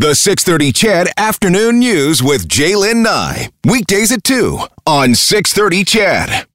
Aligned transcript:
The 0.00 0.14
630 0.14 0.72
CHED 0.72 1.08
Afternoon 1.18 1.78
News 1.78 2.22
with 2.22 2.48
J'lyn 2.48 3.02
Nye. 3.02 3.50
Weekdays 3.66 4.10
at 4.10 4.24
2 4.24 4.58
on 4.86 5.14
630 5.14 5.84
CHED. 5.84 6.46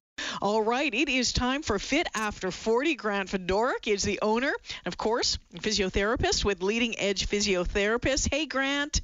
All 0.42 0.64
right, 0.64 0.92
it 0.92 1.08
is 1.08 1.32
time 1.32 1.62
for 1.62 1.78
Fit 1.78 2.08
After 2.16 2.50
40. 2.50 2.96
Grant 2.96 3.30
Fedoruk 3.30 3.86
is 3.86 4.02
the 4.02 4.18
owner, 4.20 4.52
of 4.84 4.96
course, 4.96 5.38
physiotherapist 5.60 6.44
with 6.44 6.60
Leading 6.60 6.98
Edge 6.98 7.28
Physiotherapists. 7.28 8.28
Hey, 8.28 8.46
Grant. 8.46 9.00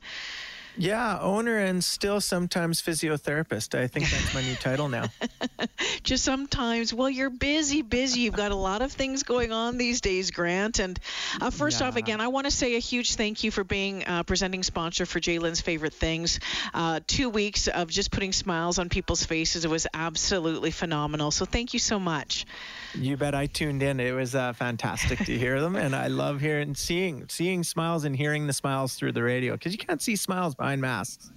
Yeah, 0.77 1.19
owner 1.21 1.59
and 1.59 1.85
still 1.85 2.21
sometimes 2.21 2.81
physiotherapist. 2.81 3.79
I 3.79 3.87
think 3.87 4.11
that's 4.11 4.35
my 4.35 4.43
new 4.43 4.55
title 4.55 4.89
now. 4.89 5.07
Just 6.03 6.25
sometimes. 6.25 6.95
Well, 6.95 7.11
you're 7.11 7.31
busy, 7.31 7.83
busy. 7.83 8.21
You've 8.21 8.37
got 8.37 8.53
a 8.53 8.57
lot 8.57 8.81
of 8.81 8.91
things 8.91 9.23
going 9.23 9.53
on 9.53 9.77
these 9.77 10.01
days, 10.01 10.31
Grant. 10.31 10.79
And 10.79 10.99
uh, 11.41 11.51
first 11.51 11.81
yeah. 11.81 11.89
off, 11.89 11.97
again, 11.97 12.23
I 12.23 12.29
want 12.29 12.47
to 12.47 12.51
say 12.51 12.77
a 12.77 12.79
huge 12.79 13.17
thank 13.17 13.45
you 13.45 13.51
for 13.51 13.65
being 13.65 14.07
uh, 14.07 14.23
presenting 14.23 14.63
sponsor 14.63 15.05
for 15.05 15.21
J'lyn's 15.21 15.61
favorite 15.61 15.93
things. 15.93 16.41
Uh, 16.73 17.01
two 17.07 17.29
weeks 17.29 17.69
of 17.69 17.89
just 17.89 18.11
putting 18.11 18.33
smiles 18.33 18.79
on 18.79 18.89
people's 18.89 19.25
faces. 19.25 19.67
It 19.67 19.71
was 19.71 19.87
absolutely 19.93 20.71
phenomenal. 20.71 21.31
So 21.31 21.45
thank 21.45 21.75
you 21.75 21.81
so 21.81 21.99
much. 21.99 22.47
You 22.95 23.17
bet. 23.17 23.35
I 23.35 23.47
tuned 23.47 23.83
in. 23.83 24.01
It 24.01 24.13
was 24.13 24.35
uh, 24.35 24.53
fantastic 24.55 25.19
to 25.21 25.39
hear 25.39 25.61
them, 25.61 25.77
and 25.77 25.95
I 25.95 26.09
love 26.09 26.41
hearing, 26.41 26.75
seeing, 26.75 27.27
seeing 27.29 27.63
smiles 27.63 28.05
and 28.05 28.15
hearing 28.15 28.47
the 28.47 28.53
smiles 28.53 28.95
through 28.95 29.13
the 29.13 29.23
radio 29.23 29.55
because 29.55 29.73
you 29.73 29.79
can't 29.79 30.01
see 30.01 30.17
smiles 30.17 30.55
behind 30.63 30.81
masks. 30.81 31.29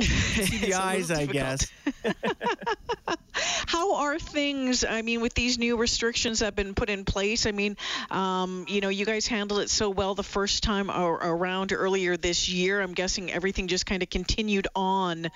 see 0.00 0.58
the 0.58 0.74
eyes, 0.74 1.12
I 1.12 1.26
guess. 1.26 1.70
How 3.32 3.94
are 3.96 4.18
things? 4.18 4.84
I 4.84 5.02
mean, 5.02 5.20
with 5.20 5.34
these 5.34 5.56
new 5.56 5.76
restrictions 5.76 6.40
that 6.40 6.46
have 6.46 6.56
been 6.56 6.74
put 6.74 6.90
in 6.90 7.04
place, 7.04 7.46
I 7.46 7.52
mean, 7.52 7.76
um, 8.10 8.64
you 8.68 8.80
know, 8.80 8.88
you 8.88 9.06
guys 9.06 9.28
handled 9.28 9.60
it 9.60 9.70
so 9.70 9.88
well 9.90 10.16
the 10.16 10.24
first 10.24 10.64
time 10.64 10.90
around 10.90 11.72
earlier 11.72 12.16
this 12.16 12.48
year. 12.48 12.80
I'm 12.80 12.92
guessing 12.92 13.30
everything 13.30 13.68
just 13.68 13.86
kind 13.86 14.02
of 14.02 14.10
continued 14.10 14.66
on 14.74 15.28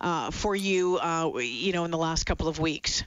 uh, 0.00 0.30
for 0.30 0.54
you, 0.54 0.98
uh, 0.98 1.38
you 1.38 1.72
know, 1.72 1.84
in 1.84 1.90
the 1.90 1.98
last 1.98 2.24
couple 2.24 2.46
of 2.46 2.60
weeks. 2.60 3.02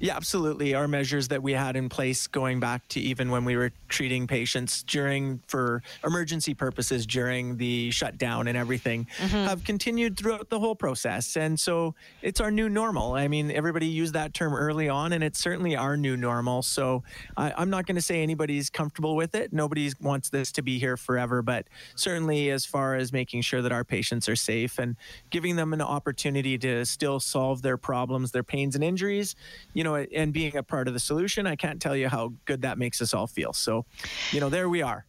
Yeah, 0.00 0.16
absolutely. 0.16 0.74
Our 0.74 0.88
measures 0.88 1.28
that 1.28 1.42
we 1.42 1.52
had 1.52 1.76
in 1.76 1.88
place 1.88 2.26
going 2.26 2.58
back 2.60 2.86
to 2.88 3.00
even 3.00 3.30
when 3.30 3.44
we 3.44 3.56
were 3.56 3.70
treating 3.88 4.26
patients 4.26 4.82
during 4.82 5.40
for 5.46 5.82
emergency 6.04 6.52
purposes 6.52 7.06
during 7.06 7.56
the 7.56 7.92
shutdown 7.92 8.48
and 8.48 8.58
everything 8.58 9.06
mm-hmm. 9.18 9.44
have 9.44 9.62
continued 9.62 10.16
throughout 10.16 10.50
the 10.50 10.58
whole 10.58 10.74
process. 10.74 11.36
And 11.36 11.58
so 11.58 11.94
it's 12.22 12.40
our 12.40 12.50
new 12.50 12.68
normal. 12.68 13.14
I 13.14 13.28
mean, 13.28 13.52
everybody 13.52 13.86
used 13.86 14.14
that 14.14 14.34
term 14.34 14.52
early 14.52 14.88
on, 14.88 15.12
and 15.12 15.22
it's 15.22 15.38
certainly 15.38 15.76
our 15.76 15.96
new 15.96 16.16
normal. 16.16 16.62
So 16.62 17.04
I, 17.36 17.62
am 17.62 17.70
not 17.70 17.86
going 17.86 17.96
to 17.96 18.02
say 18.02 18.20
anybody's 18.20 18.70
comfortable 18.70 19.14
with 19.14 19.36
it. 19.36 19.52
Nobody 19.52 19.92
wants 20.00 20.28
this 20.28 20.50
to 20.52 20.62
be 20.62 20.78
here 20.78 20.96
forever, 20.96 21.40
but 21.40 21.68
certainly 21.94 22.50
as 22.50 22.66
far 22.66 22.96
as 22.96 23.12
making 23.12 23.42
sure 23.42 23.62
that 23.62 23.72
our 23.72 23.84
patients 23.84 24.28
are 24.28 24.36
safe 24.36 24.78
and 24.78 24.96
giving 25.30 25.54
them 25.54 25.72
an 25.72 25.80
opportunity 25.80 26.58
to 26.58 26.84
still 26.84 27.20
solve 27.20 27.62
their 27.62 27.76
problems, 27.76 28.32
their 28.32 28.42
pains 28.42 28.74
and 28.74 28.82
injuries, 28.82 29.36
you 29.72 29.84
know, 29.84 29.93
and 29.94 30.32
being 30.32 30.56
a 30.56 30.62
part 30.62 30.88
of 30.88 30.94
the 30.94 31.00
solution, 31.00 31.46
I 31.46 31.56
can't 31.56 31.80
tell 31.80 31.96
you 31.96 32.08
how 32.08 32.32
good 32.44 32.62
that 32.62 32.78
makes 32.78 33.00
us 33.00 33.14
all 33.14 33.26
feel. 33.26 33.52
So, 33.52 33.86
you 34.32 34.40
know, 34.40 34.48
there 34.48 34.68
we 34.68 34.82
are. 34.82 35.06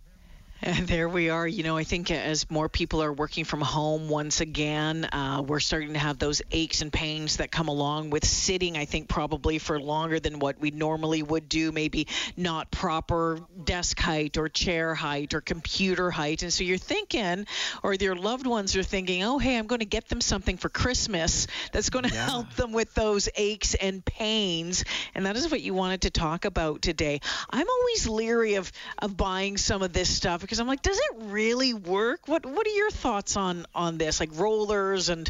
And 0.66 0.88
there 0.88 1.08
we 1.08 1.30
are. 1.30 1.47
You 1.47 1.63
know, 1.63 1.77
I 1.77 1.83
think 1.83 2.09
as 2.11 2.49
more 2.49 2.67
people 2.67 3.03
are 3.03 3.13
working 3.13 3.45
from 3.45 3.61
home 3.61 4.09
once 4.09 4.41
again, 4.41 5.05
uh, 5.05 5.44
we're 5.45 5.59
starting 5.59 5.94
to 5.94 5.99
have 5.99 6.17
those 6.17 6.41
aches 6.52 6.81
and 6.81 6.91
pains 6.91 7.38
that 7.38 7.52
come 7.52 7.67
along 7.67 8.09
with 8.09 8.25
sitting, 8.25 8.75
I 8.75 8.86
think, 8.86 9.08
probably 9.08 9.59
for 9.59 9.80
longer 9.80 10.19
than 10.19 10.39
what 10.39 10.59
we 10.59 10.71
normally 10.71 11.21
would 11.21 11.47
do, 11.47 11.71
maybe 11.71 12.08
not 12.36 12.71
proper 12.71 13.39
desk 13.63 13.99
height 13.99 14.38
or 14.38 14.49
chair 14.49 14.95
height 14.95 15.33
or 15.36 15.41
computer 15.41 16.09
height. 16.09 16.41
And 16.41 16.52
so 16.52 16.63
you're 16.63 16.77
thinking, 16.77 17.45
or 17.83 17.93
your 17.93 18.16
loved 18.16 18.47
ones 18.47 18.75
are 18.75 18.83
thinking, 18.83 19.23
oh, 19.23 19.38
hey, 19.38 19.58
I'm 19.58 19.67
going 19.67 19.80
to 19.80 19.86
get 19.86 20.09
them 20.09 20.21
something 20.21 20.58
for 20.58 20.69
Christmas 20.69 21.47
that's 21.71 21.91
going 21.91 22.05
to 22.05 22.13
yeah. 22.13 22.25
help 22.25 22.53
them 22.55 22.71
with 22.71 22.93
those 22.95 23.30
aches 23.36 23.75
and 23.75 24.03
pains. 24.03 24.83
And 25.13 25.27
that 25.27 25.36
is 25.36 25.52
what 25.52 25.61
you 25.61 25.75
wanted 25.75 26.02
to 26.02 26.09
talk 26.09 26.45
about 26.45 26.81
today. 26.81 27.20
I'm 27.52 27.67
always 27.70 28.08
leery 28.08 28.55
of, 28.55 28.71
of 28.98 29.15
buying 29.15 29.58
some 29.58 29.83
of 29.83 29.93
this 29.93 30.09
stuff 30.09 30.42
because 30.42 30.55
I'm 30.60 30.67
like, 30.67 30.82
does 30.82 30.98
it 30.98 31.17
really 31.23 31.73
work? 31.73 32.27
What 32.27 32.45
What 32.45 32.67
are 32.67 32.71
your 32.71 32.92
thoughts 32.92 33.38
on 33.38 33.66
on 33.73 33.98
this, 33.98 34.20
like 34.20 34.30
rollers 34.33 35.10
and 35.10 35.30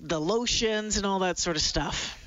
the 0.00 0.20
lotions 0.20 0.96
and 0.96 1.06
all 1.06 1.20
that 1.20 1.38
sort 1.38 1.56
of 1.56 1.62
stuff? 1.62 2.18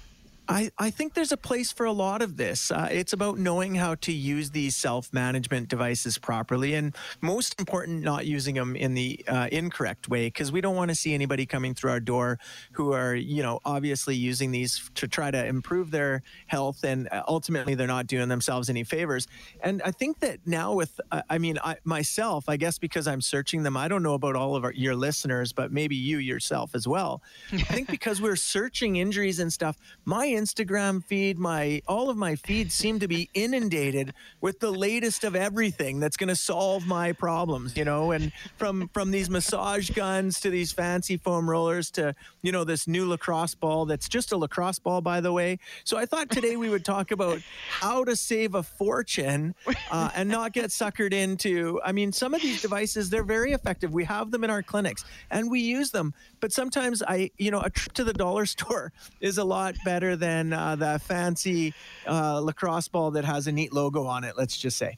I, 0.48 0.72
I 0.78 0.90
think 0.90 1.14
there's 1.14 1.32
a 1.32 1.38
place 1.38 1.72
for 1.72 1.86
a 1.86 1.92
lot 1.92 2.22
of 2.22 2.38
this. 2.38 2.72
Uh, 2.72 2.88
it's 2.92 3.14
about 3.14 3.38
knowing 3.40 3.76
how 3.76 3.96
to 3.96 4.12
use 4.12 4.52
these 4.52 4.76
self 4.76 5.12
management 5.12 5.70
devices 5.70 6.18
properly, 6.18 6.76
and 6.76 6.96
most 7.22 7.60
important, 7.60 8.04
not 8.04 8.26
using 8.26 8.56
them 8.56 8.76
in 8.76 8.94
the 8.94 9.24
uh, 9.28 9.48
incorrect 9.52 10.08
way 10.08 10.28
because 10.28 10.52
we 10.52 10.62
don't 10.62 10.76
want 10.76 10.90
to 10.90 10.96
see 10.96 11.14
anybody 11.14 11.46
coming 11.46 11.74
through 11.74 11.92
our 11.92 12.00
door 12.00 12.40
who 12.74 12.94
are, 12.94 13.16
you 13.16 13.42
know, 13.42 13.60
obviously 13.66 14.16
using 14.16 14.52
these 14.52 14.90
to 14.96 15.08
try 15.08 15.32
to 15.32 15.46
improve 15.46 15.92
their 15.92 16.22
health, 16.48 16.84
and 16.84 17.10
uh, 17.12 17.24
ultimately 17.28 17.74
they're 17.74 17.88
not 17.88 18.08
doing 18.08 18.30
themselves 18.30 18.70
any 18.70 18.84
favors. 18.84 19.28
And 19.62 19.82
I 19.84 19.92
think 19.92 20.20
that 20.20 20.40
now, 20.46 20.74
with, 20.74 21.00
uh, 21.12 21.24
I 21.30 21.38
mean, 21.40 21.58
I, 21.64 21.78
myself, 21.84 22.48
I 22.48 22.58
guess 22.58 22.78
because 22.78 23.08
I'm 23.08 23.22
searching 23.22 23.64
them, 23.64 23.76
I 23.76 23.88
don't 23.88 24.04
know 24.04 24.14
about 24.14 24.36
all 24.36 24.56
of 24.56 24.64
our, 24.64 24.74
your 24.74 24.96
listeners, 24.96 25.54
but 25.54 25.72
maybe 25.72 25.96
you 25.96 26.20
yourself 26.20 26.76
as 26.76 26.88
well. 26.88 27.24
I 27.52 27.58
think 27.58 27.88
because 27.96 28.22
we're 28.22 28.36
searching 28.36 28.98
injuries 28.98 29.40
and 29.40 29.52
stuff, 29.52 29.78
my 30.06 30.35
Instagram 30.36 31.04
feed, 31.04 31.40
my 31.40 31.82
all 31.88 32.10
of 32.10 32.18
my 32.18 32.36
feeds 32.36 32.74
seem 32.74 33.00
to 33.00 33.08
be 33.08 33.30
inundated 33.34 34.14
with 34.42 34.60
the 34.60 34.72
latest 34.72 35.24
of 35.24 35.36
everything 35.36 36.00
that's 36.00 36.18
going 36.18 36.30
to 36.30 36.36
solve 36.36 36.86
my 36.86 37.12
problems, 37.12 37.76
you 37.76 37.86
know, 37.86 38.12
and 38.12 38.32
from 38.58 38.90
from 38.94 39.12
these 39.12 39.30
massage 39.30 39.90
guns 39.90 40.40
to 40.42 40.50
these 40.50 40.72
fancy 40.72 41.18
foam 41.18 41.50
rollers 41.50 41.90
to, 41.92 42.14
you 42.42 42.52
know, 42.52 42.64
this 42.64 42.88
new 42.88 43.08
lacrosse 43.08 43.56
ball 43.56 43.86
that's 43.86 44.08
just 44.08 44.32
a 44.32 44.38
lacrosse 44.38 44.80
ball 44.80 45.02
by 45.02 45.22
the 45.22 45.32
way. 45.34 45.58
So 45.84 45.98
I 45.98 46.06
thought 46.06 46.30
today 46.30 46.56
we 46.56 46.70
would 46.70 46.86
talk 46.86 47.12
about 47.12 47.40
how 47.70 48.04
to 48.04 48.16
save 48.16 48.56
a 48.56 48.64
fortune 48.64 49.56
uh, 49.92 50.10
and 50.16 50.30
not 50.30 50.54
get 50.54 50.66
suckered 50.70 51.14
into 51.14 51.80
I 51.84 51.92
mean, 51.92 52.12
some 52.12 52.34
of 52.34 52.42
these 52.42 52.62
devices 52.62 53.10
they're 53.10 53.24
very 53.24 53.54
effective. 53.54 53.94
We 53.94 54.04
have 54.04 54.32
them 54.32 54.44
in 54.44 54.50
our 54.50 54.62
clinics 54.62 55.06
and 55.32 55.50
we 55.50 55.62
use 55.62 55.92
them, 55.92 56.14
but 56.40 56.52
sometimes 56.52 57.02
I, 57.02 57.32
you 57.38 57.52
know, 57.52 57.62
a 57.62 57.70
trip 57.70 57.94
to 57.94 58.04
the 58.04 58.14
dollar 58.14 58.46
store 58.46 58.92
is 59.22 59.38
a 59.38 59.44
lot 59.44 59.76
better 59.86 60.16
than 60.16 60.25
than 60.26 60.54
uh, 60.54 60.76
the 60.76 61.00
fancy 61.00 61.74
uh, 62.08 62.40
lacrosse 62.40 62.88
ball 62.88 63.12
that 63.12 63.26
has 63.26 63.46
a 63.46 63.52
neat 63.52 63.72
logo 63.72 64.06
on 64.06 64.24
it. 64.24 64.36
Let's 64.36 64.58
just 64.58 64.78
say. 64.78 64.98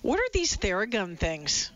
What 0.00 0.18
are 0.18 0.28
these 0.32 0.56
Theragun 0.56 1.18
things? 1.18 1.70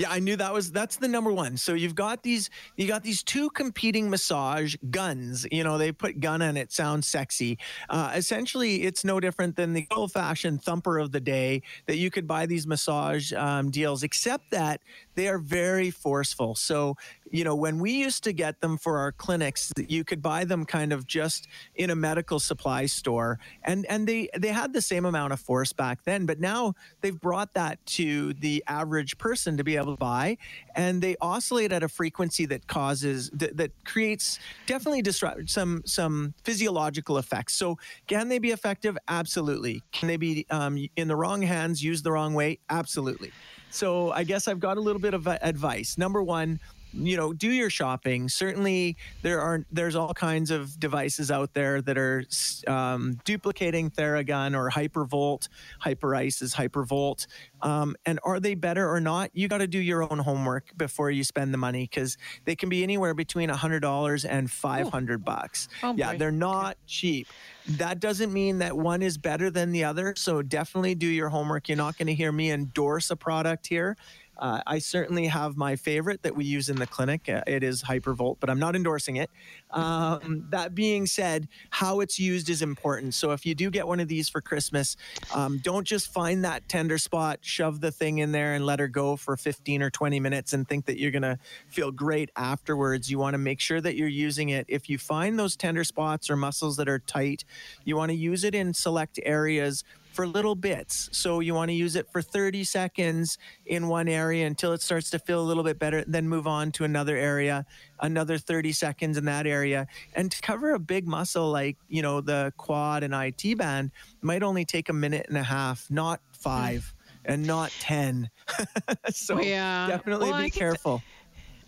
Yeah, 0.00 0.10
I 0.10 0.18
knew 0.18 0.34
that 0.36 0.54
was 0.54 0.72
that's 0.72 0.96
the 0.96 1.08
number 1.08 1.30
one. 1.30 1.58
So 1.58 1.74
you've 1.74 1.94
got 1.94 2.22
these 2.22 2.48
you 2.76 2.88
got 2.88 3.02
these 3.02 3.22
two 3.22 3.50
competing 3.50 4.08
massage 4.08 4.74
guns. 4.90 5.46
You 5.52 5.62
know, 5.62 5.76
they 5.76 5.92
put 5.92 6.20
gun 6.20 6.40
on 6.40 6.56
it 6.56 6.72
sounds 6.72 7.06
sexy. 7.06 7.58
Uh, 7.90 8.10
essentially, 8.14 8.84
it's 8.84 9.04
no 9.04 9.20
different 9.20 9.56
than 9.56 9.74
the 9.74 9.86
old-fashioned 9.90 10.62
thumper 10.62 10.98
of 10.98 11.12
the 11.12 11.20
day 11.20 11.60
that 11.86 11.98
you 11.98 12.10
could 12.10 12.26
buy 12.26 12.46
these 12.46 12.66
massage 12.66 13.30
um, 13.34 13.70
deals, 13.70 14.02
except 14.02 14.50
that 14.52 14.80
they 15.16 15.28
are 15.28 15.36
very 15.36 15.90
forceful. 15.90 16.54
So 16.54 16.96
you 17.30 17.44
know, 17.44 17.54
when 17.54 17.78
we 17.78 17.92
used 17.92 18.24
to 18.24 18.32
get 18.32 18.60
them 18.60 18.76
for 18.76 18.98
our 18.98 19.12
clinics, 19.12 19.72
you 19.88 20.02
could 20.02 20.20
buy 20.20 20.44
them 20.44 20.64
kind 20.64 20.92
of 20.92 21.06
just 21.06 21.46
in 21.76 21.90
a 21.90 21.94
medical 21.94 22.40
supply 22.40 22.86
store, 22.86 23.38
and 23.64 23.86
and 23.86 24.06
they 24.06 24.28
they 24.36 24.48
had 24.48 24.72
the 24.72 24.82
same 24.82 25.04
amount 25.04 25.32
of 25.32 25.40
force 25.40 25.72
back 25.72 26.02
then, 26.04 26.26
but 26.26 26.40
now 26.40 26.74
they've 27.02 27.20
brought 27.20 27.52
that 27.54 27.84
to 27.86 28.32
the 28.34 28.64
average 28.66 29.18
person 29.18 29.56
to 29.56 29.64
be 29.64 29.76
able 29.76 29.89
to 29.96 30.36
and 30.74 31.02
they 31.02 31.16
oscillate 31.20 31.72
at 31.72 31.82
a 31.82 31.88
frequency 31.88 32.46
that 32.46 32.66
causes 32.66 33.30
that, 33.30 33.56
that 33.56 33.72
creates 33.84 34.38
definitely 34.66 35.02
disrupt 35.02 35.50
some 35.50 35.82
some 35.84 36.34
physiological 36.44 37.18
effects. 37.18 37.54
So 37.54 37.78
can 38.06 38.28
they 38.28 38.38
be 38.38 38.50
effective? 38.50 38.96
Absolutely. 39.08 39.82
Can 39.92 40.08
they 40.08 40.16
be 40.16 40.46
um, 40.50 40.88
in 40.96 41.08
the 41.08 41.16
wrong 41.16 41.42
hands, 41.42 41.82
used 41.82 42.04
the 42.04 42.12
wrong 42.12 42.34
way? 42.34 42.58
Absolutely. 42.68 43.32
So 43.70 44.10
I 44.10 44.24
guess 44.24 44.48
I've 44.48 44.60
got 44.60 44.76
a 44.76 44.80
little 44.80 45.00
bit 45.00 45.14
of 45.14 45.26
advice. 45.26 45.96
Number 45.96 46.22
one 46.22 46.60
you 46.92 47.16
know 47.16 47.32
do 47.32 47.50
your 47.50 47.70
shopping. 47.70 48.28
Certainly 48.28 48.96
there 49.22 49.40
are 49.40 49.64
there's 49.70 49.96
all 49.96 50.14
kinds 50.14 50.50
of 50.50 50.78
devices 50.78 51.30
out 51.30 51.54
there 51.54 51.82
that 51.82 51.98
are 51.98 52.24
um, 52.66 53.18
duplicating 53.24 53.90
theragun 53.90 54.56
or 54.56 54.70
hypervolt. 54.70 55.48
Hyperice 55.84 56.42
is 56.42 56.54
hypervolt. 56.54 57.26
Um, 57.62 57.96
and 58.06 58.18
are 58.24 58.40
they 58.40 58.54
better 58.54 58.88
or 58.90 59.00
not? 59.00 59.30
You 59.34 59.48
got 59.48 59.58
to 59.58 59.66
do 59.66 59.78
your 59.78 60.02
own 60.02 60.18
homework 60.18 60.76
before 60.76 61.10
you 61.10 61.24
spend 61.24 61.52
the 61.52 61.58
money 61.58 61.82
because 61.82 62.16
they 62.44 62.56
can 62.56 62.68
be 62.68 62.82
anywhere 62.82 63.12
between 63.12 63.50
$100 63.50 64.26
and 64.28 64.50
500 64.50 65.24
bucks. 65.24 65.68
Oh, 65.82 65.94
yeah 65.94 66.14
they're 66.14 66.30
not 66.30 66.76
cheap. 66.86 67.28
That 67.66 68.00
doesn't 68.00 68.32
mean 68.32 68.58
that 68.58 68.76
one 68.76 69.02
is 69.02 69.18
better 69.18 69.50
than 69.50 69.72
the 69.72 69.84
other 69.84 70.14
so 70.16 70.42
definitely 70.42 70.94
do 70.94 71.06
your 71.06 71.28
homework. 71.28 71.68
You're 71.68 71.76
not 71.76 71.96
going 71.98 72.08
to 72.08 72.14
hear 72.14 72.32
me 72.32 72.50
endorse 72.50 73.10
a 73.10 73.16
product 73.16 73.66
here 73.66 73.96
Uh, 74.40 74.62
I 74.66 74.78
certainly 74.78 75.26
have 75.26 75.56
my 75.56 75.76
favorite 75.76 76.22
that 76.22 76.34
we 76.34 76.46
use 76.46 76.70
in 76.70 76.76
the 76.76 76.86
clinic. 76.86 77.28
Uh, 77.28 77.42
it 77.46 77.62
is 77.62 77.82
Hypervolt, 77.82 78.38
but 78.40 78.48
I'm 78.48 78.58
not 78.58 78.74
endorsing 78.74 79.16
it. 79.16 79.30
Um, 79.70 80.46
that 80.50 80.74
being 80.74 81.06
said, 81.06 81.46
how 81.68 82.00
it's 82.00 82.18
used 82.18 82.48
is 82.48 82.62
important. 82.62 83.12
So 83.14 83.32
if 83.32 83.44
you 83.44 83.54
do 83.54 83.70
get 83.70 83.86
one 83.86 84.00
of 84.00 84.08
these 84.08 84.30
for 84.30 84.40
Christmas, 84.40 84.96
um, 85.34 85.58
don't 85.58 85.86
just 85.86 86.10
find 86.10 86.44
that 86.44 86.68
tender 86.68 86.96
spot, 86.96 87.40
shove 87.42 87.80
the 87.80 87.90
thing 87.90 88.18
in 88.18 88.32
there, 88.32 88.54
and 88.54 88.64
let 88.64 88.80
her 88.80 88.88
go 88.88 89.14
for 89.14 89.36
15 89.36 89.82
or 89.82 89.90
20 89.90 90.18
minutes 90.18 90.54
and 90.54 90.66
think 90.66 90.86
that 90.86 90.98
you're 90.98 91.10
going 91.10 91.22
to 91.22 91.38
feel 91.68 91.90
great 91.90 92.30
afterwards. 92.34 93.10
You 93.10 93.18
want 93.18 93.34
to 93.34 93.38
make 93.38 93.60
sure 93.60 93.80
that 93.82 93.94
you're 93.94 94.08
using 94.08 94.48
it. 94.48 94.64
If 94.68 94.88
you 94.88 94.96
find 94.96 95.38
those 95.38 95.54
tender 95.54 95.84
spots 95.84 96.30
or 96.30 96.36
muscles 96.36 96.76
that 96.78 96.88
are 96.88 96.98
tight, 96.98 97.44
you 97.84 97.96
want 97.96 98.10
to 98.10 98.16
use 98.16 98.42
it 98.44 98.54
in 98.54 98.72
select 98.72 99.20
areas 99.22 99.84
for 100.20 100.26
little 100.26 100.54
bits. 100.54 101.08
So 101.12 101.40
you 101.40 101.54
want 101.54 101.70
to 101.70 101.74
use 101.74 101.96
it 101.96 102.06
for 102.12 102.20
30 102.20 102.62
seconds 102.64 103.38
in 103.64 103.88
one 103.88 104.06
area 104.06 104.46
until 104.46 104.74
it 104.74 104.82
starts 104.82 105.08
to 105.12 105.18
feel 105.18 105.40
a 105.40 105.46
little 105.48 105.64
bit 105.64 105.78
better, 105.78 106.04
then 106.06 106.28
move 106.28 106.46
on 106.46 106.72
to 106.72 106.84
another 106.84 107.16
area, 107.16 107.64
another 108.00 108.36
30 108.36 108.72
seconds 108.72 109.16
in 109.16 109.24
that 109.24 109.46
area. 109.46 109.86
And 110.14 110.30
to 110.30 110.38
cover 110.42 110.74
a 110.74 110.78
big 110.78 111.08
muscle 111.08 111.50
like, 111.50 111.78
you 111.88 112.02
know, 112.02 112.20
the 112.20 112.52
quad 112.58 113.02
and 113.02 113.14
IT 113.14 113.56
band 113.56 113.92
might 114.20 114.42
only 114.42 114.66
take 114.66 114.90
a 114.90 114.92
minute 114.92 115.24
and 115.26 115.38
a 115.38 115.42
half, 115.42 115.90
not 115.90 116.20
five. 116.32 116.94
and 117.24 117.46
not 117.46 117.70
10. 117.80 118.28
so 119.10 119.40
yeah. 119.40 119.86
definitely 119.86 120.30
well, 120.30 120.42
be 120.42 120.50
careful. 120.50 121.02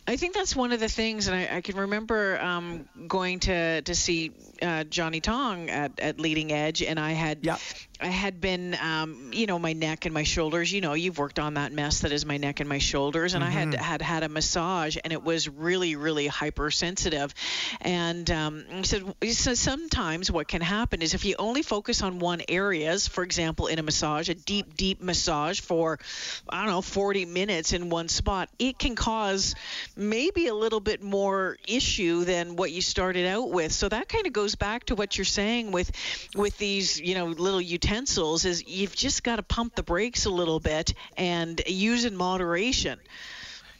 I 0.06 0.16
think 0.16 0.34
that's 0.34 0.56
one 0.56 0.72
of 0.72 0.80
the 0.80 0.88
things, 0.88 1.28
and 1.28 1.36
I, 1.36 1.56
I 1.56 1.60
can 1.60 1.76
remember 1.76 2.40
um, 2.40 2.88
going 3.06 3.38
to 3.40 3.82
to 3.82 3.94
see 3.94 4.32
uh, 4.60 4.82
Johnny 4.84 5.20
Tong 5.20 5.70
at, 5.70 6.00
at 6.00 6.18
Leading 6.18 6.52
Edge, 6.52 6.82
and 6.82 6.98
I 6.98 7.12
had 7.12 7.44
yep. 7.46 7.60
I 8.02 8.06
had 8.06 8.40
been, 8.40 8.76
um, 8.82 9.30
you 9.32 9.46
know, 9.46 9.60
my 9.60 9.74
neck 9.74 10.06
and 10.06 10.12
my 10.12 10.24
shoulders. 10.24 10.72
You 10.72 10.80
know, 10.80 10.94
you've 10.94 11.18
worked 11.18 11.38
on 11.38 11.54
that 11.54 11.72
mess 11.72 12.00
that 12.00 12.10
is 12.10 12.26
my 12.26 12.36
neck 12.36 12.58
and 12.58 12.68
my 12.68 12.78
shoulders, 12.78 13.34
and 13.34 13.44
mm-hmm. 13.44 13.56
I 13.56 13.60
had 13.60 13.68
mm-hmm. 13.68 13.82
had 13.82 14.02
had 14.02 14.22
a 14.24 14.28
massage, 14.28 14.96
and 15.02 15.12
it 15.12 15.22
was 15.22 15.48
really, 15.48 15.94
really 15.94 16.26
hypersensitive. 16.26 17.32
And 17.80 18.28
um, 18.30 18.64
he 18.68 18.82
said, 18.82 19.14
so 19.34 19.54
sometimes 19.54 20.32
what 20.32 20.48
can 20.48 20.62
happen 20.62 21.00
is 21.00 21.14
if 21.14 21.24
you 21.24 21.36
only 21.38 21.62
focus 21.62 22.02
on 22.02 22.18
one 22.18 22.42
areas, 22.48 23.06
for 23.06 23.22
example, 23.22 23.68
in 23.68 23.78
a 23.78 23.82
massage, 23.82 24.28
a 24.28 24.34
deep, 24.34 24.76
deep 24.76 25.00
massage 25.00 25.60
for, 25.60 26.00
I 26.48 26.58
don't 26.58 26.72
know, 26.72 26.82
40 26.82 27.24
minutes 27.26 27.72
in 27.72 27.88
one 27.88 28.08
spot, 28.08 28.48
it 28.58 28.78
can 28.78 28.96
cause 28.96 29.54
maybe 29.96 30.48
a 30.48 30.54
little 30.54 30.80
bit 30.80 31.02
more 31.02 31.56
issue 31.68 32.24
than 32.24 32.56
what 32.56 32.72
you 32.72 32.82
started 32.82 33.26
out 33.26 33.50
with. 33.50 33.70
So 33.70 33.88
that 33.88 34.08
kind 34.08 34.26
of 34.26 34.32
goes 34.32 34.56
back 34.56 34.86
to 34.86 34.96
what 34.96 35.16
you're 35.16 35.24
saying 35.24 35.70
with, 35.70 35.92
with 36.34 36.58
these, 36.58 37.00
you 37.00 37.14
know, 37.14 37.26
little 37.26 37.60
utensils 37.60 37.91
utensils 37.92 38.46
is 38.46 38.66
you've 38.66 38.96
just 38.96 39.22
got 39.22 39.36
to 39.36 39.42
pump 39.42 39.74
the 39.74 39.82
brakes 39.82 40.24
a 40.24 40.30
little 40.30 40.60
bit 40.60 40.94
and 41.16 41.60
use 41.66 42.06
in 42.06 42.16
moderation. 42.16 42.98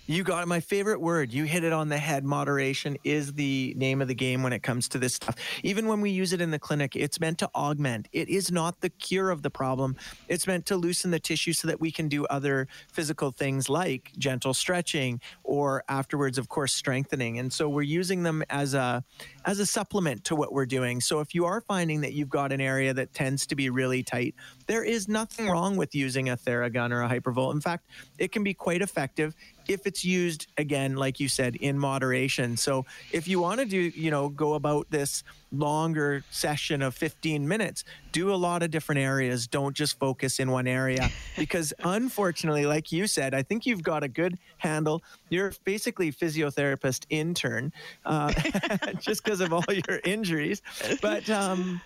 You 0.07 0.25
got 0.25 0.49
my 0.49 0.59
favorite 0.59 1.01
word. 1.01 1.33
You 1.33 1.45
hit 1.45 1.63
it 1.63 1.73
on 1.73 1.89
the 1.89 1.97
head. 1.97 2.25
Moderation 2.25 2.97
is 3.05 3.35
the 3.35 3.73
name 3.77 4.03
of 4.03 4.09
the 4.09 4.17
game 4.17 4.43
when 4.43 4.53
it 4.53 4.61
comes 4.61 4.89
to 4.89 4.99
this 4.99 5.15
stuff. 5.15 5.37
Even 5.63 5.87
when 5.87 6.01
we 6.01 6.11
use 6.11 6.33
it 6.33 6.41
in 6.41 6.51
the 6.51 6.59
clinic, 6.59 6.97
it's 6.97 7.21
meant 7.21 7.39
to 7.39 7.49
augment. 7.55 8.09
It 8.13 8.29
is 8.29 8.51
not 8.51 8.81
the 8.81 8.91
cure 8.91 9.31
of 9.31 9.43
the 9.43 9.51
problem. 9.51 9.95
It's 10.27 10.49
meant 10.49 10.67
to 10.67 10.77
loosen 10.77 11.13
the 11.13 11.21
tissue 11.21 11.53
so 11.53 11.69
that 11.69 11.81
we 11.81 11.93
can 11.93 12.09
do 12.09 12.27
other 12.27 12.67
physical 12.93 13.31
things 13.31 13.69
like 13.69 14.11
gentle 14.19 14.55
stretching 14.55 15.21
or 15.45 15.85
afterwards, 15.89 16.37
of 16.37 16.49
course, 16.49 16.73
strengthening. 16.75 17.39
And 17.39 17.53
so 17.53 17.69
we're 17.69 17.83
using 17.83 18.25
them 18.25 18.43
as 18.51 18.75
a 18.75 19.05
as 19.45 19.61
a 19.61 19.67
supplement 19.67 20.25
to 20.25 20.35
what 20.35 20.53
we're 20.53 20.67
doing. 20.67 21.01
So 21.01 21.21
if 21.21 21.33
you 21.33 21.45
are 21.45 21.61
finding 21.61 22.01
that 22.01 22.13
you've 22.13 22.29
got 22.29 22.53
an 22.53 22.61
area 22.61 22.93
that 22.93 23.15
tends 23.15 23.47
to 23.47 23.55
be 23.55 23.71
really 23.71 24.03
tight, 24.03 24.35
there 24.67 24.83
is 24.83 25.07
nothing 25.07 25.49
wrong 25.49 25.77
with 25.77 25.95
using 25.95 26.29
a 26.29 26.37
Theragun 26.37 26.91
or 26.91 27.03
a 27.03 27.09
Hypervolt. 27.09 27.53
In 27.53 27.61
fact, 27.61 27.87
it 28.19 28.33
can 28.33 28.43
be 28.43 28.53
quite 28.53 28.83
effective 28.83 29.37
if 29.69 29.87
it's 29.87 30.05
used 30.05 30.47
again 30.59 30.97
like 30.97 31.21
you 31.21 31.29
said 31.29 31.57
in 31.57 31.79
moderation. 31.79 32.57
So 32.57 32.85
if 33.13 33.29
you 33.29 33.41
want 33.41 33.61
to 33.61 33.67
do 33.67 33.79
you 33.79 34.11
know 34.11 34.29
go 34.29 34.55
about 34.55 34.91
this 34.91 35.23
longer 35.53 36.25
session 36.31 36.81
of 36.81 36.95
15 36.95 37.47
minutes 37.47 37.85
do 38.13 38.33
a 38.33 38.37
lot 38.37 38.63
of 38.63 38.71
different 38.71 39.01
areas. 39.01 39.47
Don't 39.47 39.77
just 39.77 39.99
focus 39.99 40.39
in 40.39 40.51
one 40.51 40.67
area 40.67 41.11
because 41.37 41.73
unfortunately 41.85 42.67
like 42.67 42.91
you 42.91 43.07
said 43.07 43.35
i 43.35 43.43
think 43.43 43.67
you've 43.67 43.83
got 43.83 44.03
a 44.03 44.09
good 44.09 44.39
handle. 44.59 45.03
You're 45.29 45.53
basically 45.65 46.13
physiotherapist 46.13 47.07
intern 47.11 47.73
uh, 48.05 48.33
just 49.01 49.25
because 49.25 49.41
of 49.41 49.53
all 49.53 49.65
your 49.69 50.01
injuries. 50.05 50.63
But 51.01 51.29
um 51.31 51.81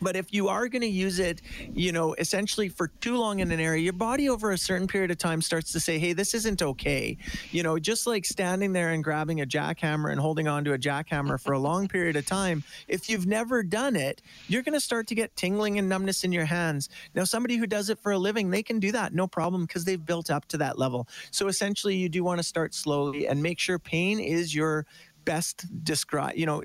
but 0.00 0.16
if 0.16 0.32
you 0.32 0.48
are 0.48 0.68
going 0.68 0.82
to 0.82 0.88
use 0.88 1.18
it, 1.18 1.42
you 1.74 1.92
know, 1.92 2.14
essentially 2.14 2.68
for 2.68 2.88
too 3.00 3.16
long 3.16 3.40
in 3.40 3.50
an 3.50 3.60
area, 3.60 3.82
your 3.82 3.92
body 3.92 4.28
over 4.28 4.52
a 4.52 4.58
certain 4.58 4.86
period 4.86 5.10
of 5.10 5.18
time 5.18 5.42
starts 5.42 5.72
to 5.72 5.80
say, 5.80 5.98
hey, 5.98 6.12
this 6.12 6.34
isn't 6.34 6.62
okay. 6.62 7.16
You 7.50 7.62
know, 7.62 7.78
just 7.78 8.06
like 8.06 8.24
standing 8.24 8.72
there 8.72 8.90
and 8.90 9.02
grabbing 9.02 9.40
a 9.40 9.46
jackhammer 9.46 10.10
and 10.10 10.20
holding 10.20 10.48
on 10.48 10.64
to 10.64 10.72
a 10.72 10.78
jackhammer 10.78 11.40
for 11.40 11.52
a 11.52 11.58
long 11.58 11.88
period 11.88 12.16
of 12.16 12.26
time, 12.26 12.62
if 12.86 13.08
you've 13.08 13.26
never 13.26 13.62
done 13.62 13.96
it, 13.96 14.22
you're 14.46 14.62
going 14.62 14.74
to 14.74 14.80
start 14.80 15.06
to 15.08 15.14
get 15.14 15.34
tingling 15.36 15.78
and 15.78 15.88
numbness 15.88 16.24
in 16.24 16.32
your 16.32 16.44
hands. 16.44 16.88
Now, 17.14 17.24
somebody 17.24 17.56
who 17.56 17.66
does 17.66 17.90
it 17.90 17.98
for 17.98 18.12
a 18.12 18.18
living, 18.18 18.50
they 18.50 18.62
can 18.62 18.80
do 18.80 18.92
that, 18.92 19.14
no 19.14 19.26
problem, 19.26 19.64
because 19.64 19.84
they've 19.84 20.04
built 20.04 20.30
up 20.30 20.46
to 20.48 20.58
that 20.58 20.78
level. 20.78 21.08
So 21.30 21.48
essentially, 21.48 21.96
you 21.96 22.08
do 22.08 22.24
want 22.24 22.38
to 22.38 22.44
start 22.44 22.74
slowly 22.74 23.26
and 23.26 23.42
make 23.42 23.58
sure 23.58 23.78
pain 23.78 24.20
is 24.20 24.54
your 24.54 24.86
best 25.28 25.66
describe 25.84 26.34
you 26.36 26.46
know 26.46 26.62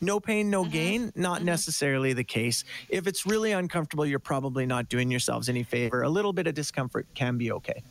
no 0.00 0.20
pain 0.20 0.48
no 0.50 0.62
mm-hmm. 0.62 0.70
gain 0.72 1.12
not 1.16 1.38
mm-hmm. 1.38 1.46
necessarily 1.46 2.12
the 2.12 2.22
case 2.22 2.64
if 2.88 3.08
it's 3.08 3.26
really 3.26 3.50
uncomfortable 3.50 4.06
you're 4.06 4.20
probably 4.20 4.64
not 4.64 4.88
doing 4.88 5.10
yourselves 5.10 5.48
any 5.48 5.64
favor 5.64 6.02
a 6.02 6.08
little 6.08 6.32
bit 6.32 6.46
of 6.46 6.54
discomfort 6.54 7.06
can 7.14 7.36
be 7.36 7.50
okay 7.50 7.82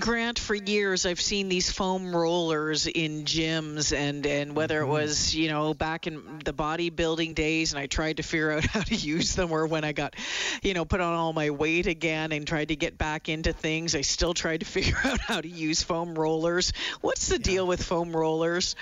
Grant, 0.00 0.38
for 0.38 0.54
years 0.54 1.06
I've 1.06 1.20
seen 1.20 1.48
these 1.48 1.70
foam 1.70 2.14
rollers 2.14 2.86
in 2.86 3.24
gyms, 3.24 3.96
and 3.96 4.26
and 4.26 4.56
whether 4.56 4.80
it 4.80 4.84
mm-hmm. 4.84 4.92
was 4.92 5.34
you 5.34 5.48
know 5.48 5.74
back 5.74 6.06
in 6.06 6.40
the 6.44 6.52
bodybuilding 6.52 7.34
days, 7.34 7.72
and 7.72 7.80
I 7.80 7.86
tried 7.86 8.16
to 8.18 8.22
figure 8.22 8.52
out 8.52 8.64
how 8.64 8.80
to 8.80 8.94
use 8.94 9.34
them, 9.34 9.52
or 9.52 9.66
when 9.66 9.84
I 9.84 9.92
got, 9.92 10.14
you 10.62 10.74
know, 10.74 10.84
put 10.84 11.00
on 11.00 11.14
all 11.14 11.32
my 11.32 11.50
weight 11.50 11.86
again 11.86 12.32
and 12.32 12.46
tried 12.46 12.68
to 12.68 12.76
get 12.76 12.98
back 12.98 13.28
into 13.28 13.52
things, 13.52 13.94
I 13.94 14.00
still 14.00 14.34
tried 14.34 14.60
to 14.60 14.66
figure 14.74 14.98
out 15.04 15.20
how 15.20 15.40
to 15.40 15.48
use 15.48 15.82
foam 15.82 16.14
rollers. 16.14 16.72
What's 17.00 17.28
the 17.28 17.36
yeah. 17.36 17.42
deal 17.42 17.66
with 17.66 17.82
foam 17.82 18.16
rollers? 18.16 18.76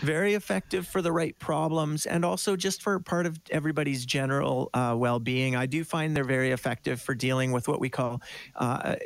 Very 0.00 0.34
effective 0.34 0.86
for 0.86 1.02
the 1.02 1.12
right 1.12 1.38
problems, 1.38 2.06
and 2.06 2.24
also 2.24 2.56
just 2.56 2.82
for 2.82 2.98
part 3.00 3.26
of 3.26 3.40
everybody's 3.50 4.04
general 4.04 4.70
uh, 4.74 4.94
well-being. 4.96 5.56
I 5.56 5.66
do 5.66 5.84
find 5.84 6.16
they're 6.16 6.24
very 6.24 6.52
effective 6.52 7.00
for 7.00 7.14
dealing 7.14 7.52
with 7.52 7.68
what 7.68 7.80
we 7.80 7.88
call 7.88 8.22
uh, 8.56 8.96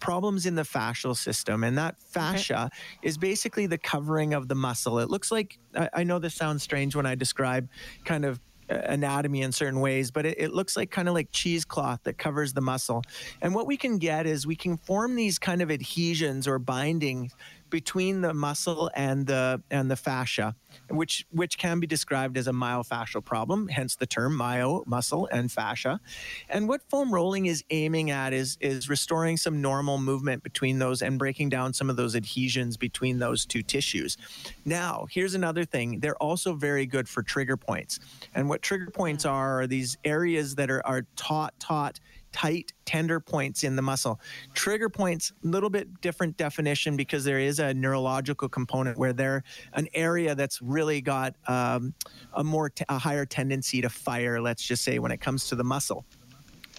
problems 0.00 0.46
in 0.46 0.54
the 0.54 0.62
fascial 0.62 1.07
system. 1.14 1.64
And 1.64 1.76
that 1.78 2.00
fascia 2.00 2.66
okay. 2.66 2.76
is 3.02 3.18
basically 3.18 3.66
the 3.66 3.78
covering 3.78 4.34
of 4.34 4.48
the 4.48 4.54
muscle. 4.54 4.98
It 4.98 5.10
looks 5.10 5.30
like, 5.30 5.58
I, 5.74 5.88
I 5.94 6.04
know 6.04 6.18
this 6.18 6.34
sounds 6.34 6.62
strange 6.62 6.94
when 6.94 7.06
I 7.06 7.14
describe 7.14 7.68
kind 8.04 8.24
of 8.24 8.40
uh, 8.70 8.74
anatomy 8.84 9.42
in 9.42 9.52
certain 9.52 9.80
ways, 9.80 10.10
but 10.10 10.26
it, 10.26 10.36
it, 10.38 10.52
looks 10.52 10.76
like 10.76 10.90
kind 10.90 11.08
of 11.08 11.14
like 11.14 11.30
cheesecloth 11.30 12.02
that 12.04 12.18
covers 12.18 12.52
the 12.52 12.60
muscle. 12.60 13.02
And 13.40 13.54
what 13.54 13.66
we 13.66 13.78
can 13.78 13.96
get 13.96 14.26
is 14.26 14.46
we 14.46 14.56
can 14.56 14.76
form 14.76 15.16
these 15.16 15.38
kind 15.38 15.62
of 15.62 15.70
adhesions 15.70 16.46
or 16.46 16.58
bindings 16.58 17.34
between 17.70 18.20
the 18.20 18.34
muscle 18.34 18.90
and 18.94 19.26
the 19.26 19.62
and 19.70 19.90
the 19.90 19.96
fascia, 19.96 20.54
which 20.90 21.26
which 21.30 21.58
can 21.58 21.80
be 21.80 21.86
described 21.86 22.36
as 22.38 22.46
a 22.46 22.52
myofascial 22.52 23.24
problem, 23.24 23.68
hence 23.68 23.96
the 23.96 24.06
term 24.06 24.36
myo, 24.36 24.84
muscle, 24.86 25.28
and 25.32 25.50
fascia. 25.50 26.00
And 26.48 26.68
what 26.68 26.82
foam 26.88 27.12
rolling 27.12 27.46
is 27.46 27.64
aiming 27.70 28.10
at 28.10 28.32
is 28.32 28.56
is 28.60 28.88
restoring 28.88 29.36
some 29.36 29.60
normal 29.60 29.98
movement 29.98 30.42
between 30.42 30.78
those 30.78 31.02
and 31.02 31.18
breaking 31.18 31.48
down 31.48 31.72
some 31.72 31.90
of 31.90 31.96
those 31.96 32.16
adhesions 32.16 32.76
between 32.76 33.18
those 33.18 33.44
two 33.44 33.62
tissues. 33.62 34.16
Now, 34.64 35.06
here's 35.10 35.34
another 35.34 35.64
thing. 35.64 36.00
They're 36.00 36.22
also 36.22 36.54
very 36.54 36.86
good 36.86 37.08
for 37.08 37.22
trigger 37.22 37.56
points. 37.56 37.98
And 38.34 38.48
what 38.48 38.62
trigger 38.62 38.90
points 38.90 39.24
hmm. 39.24 39.30
are 39.30 39.48
are 39.60 39.66
these 39.66 39.96
areas 40.04 40.54
that 40.56 40.70
are, 40.70 40.84
are 40.86 41.06
taut, 41.16 41.54
taut 41.58 42.00
tight, 42.32 42.72
tender 42.84 43.20
points 43.20 43.64
in 43.64 43.76
the 43.76 43.82
muscle. 43.82 44.20
Trigger 44.54 44.88
points, 44.88 45.32
a 45.44 45.46
little 45.46 45.70
bit 45.70 46.00
different 46.00 46.36
definition 46.36 46.96
because 46.96 47.24
there 47.24 47.38
is 47.38 47.58
a 47.58 47.74
neurological 47.74 48.48
component 48.48 48.98
where 48.98 49.12
they're 49.12 49.42
an 49.74 49.88
area 49.94 50.34
that's 50.34 50.60
really 50.62 51.00
got 51.00 51.34
um, 51.46 51.94
a 52.34 52.44
more 52.44 52.70
t- 52.70 52.84
a 52.88 52.98
higher 52.98 53.26
tendency 53.26 53.80
to 53.80 53.88
fire. 53.88 54.40
Let's 54.40 54.62
just 54.62 54.84
say 54.84 54.98
when 54.98 55.12
it 55.12 55.20
comes 55.20 55.48
to 55.48 55.56
the 55.56 55.64
muscle. 55.64 56.04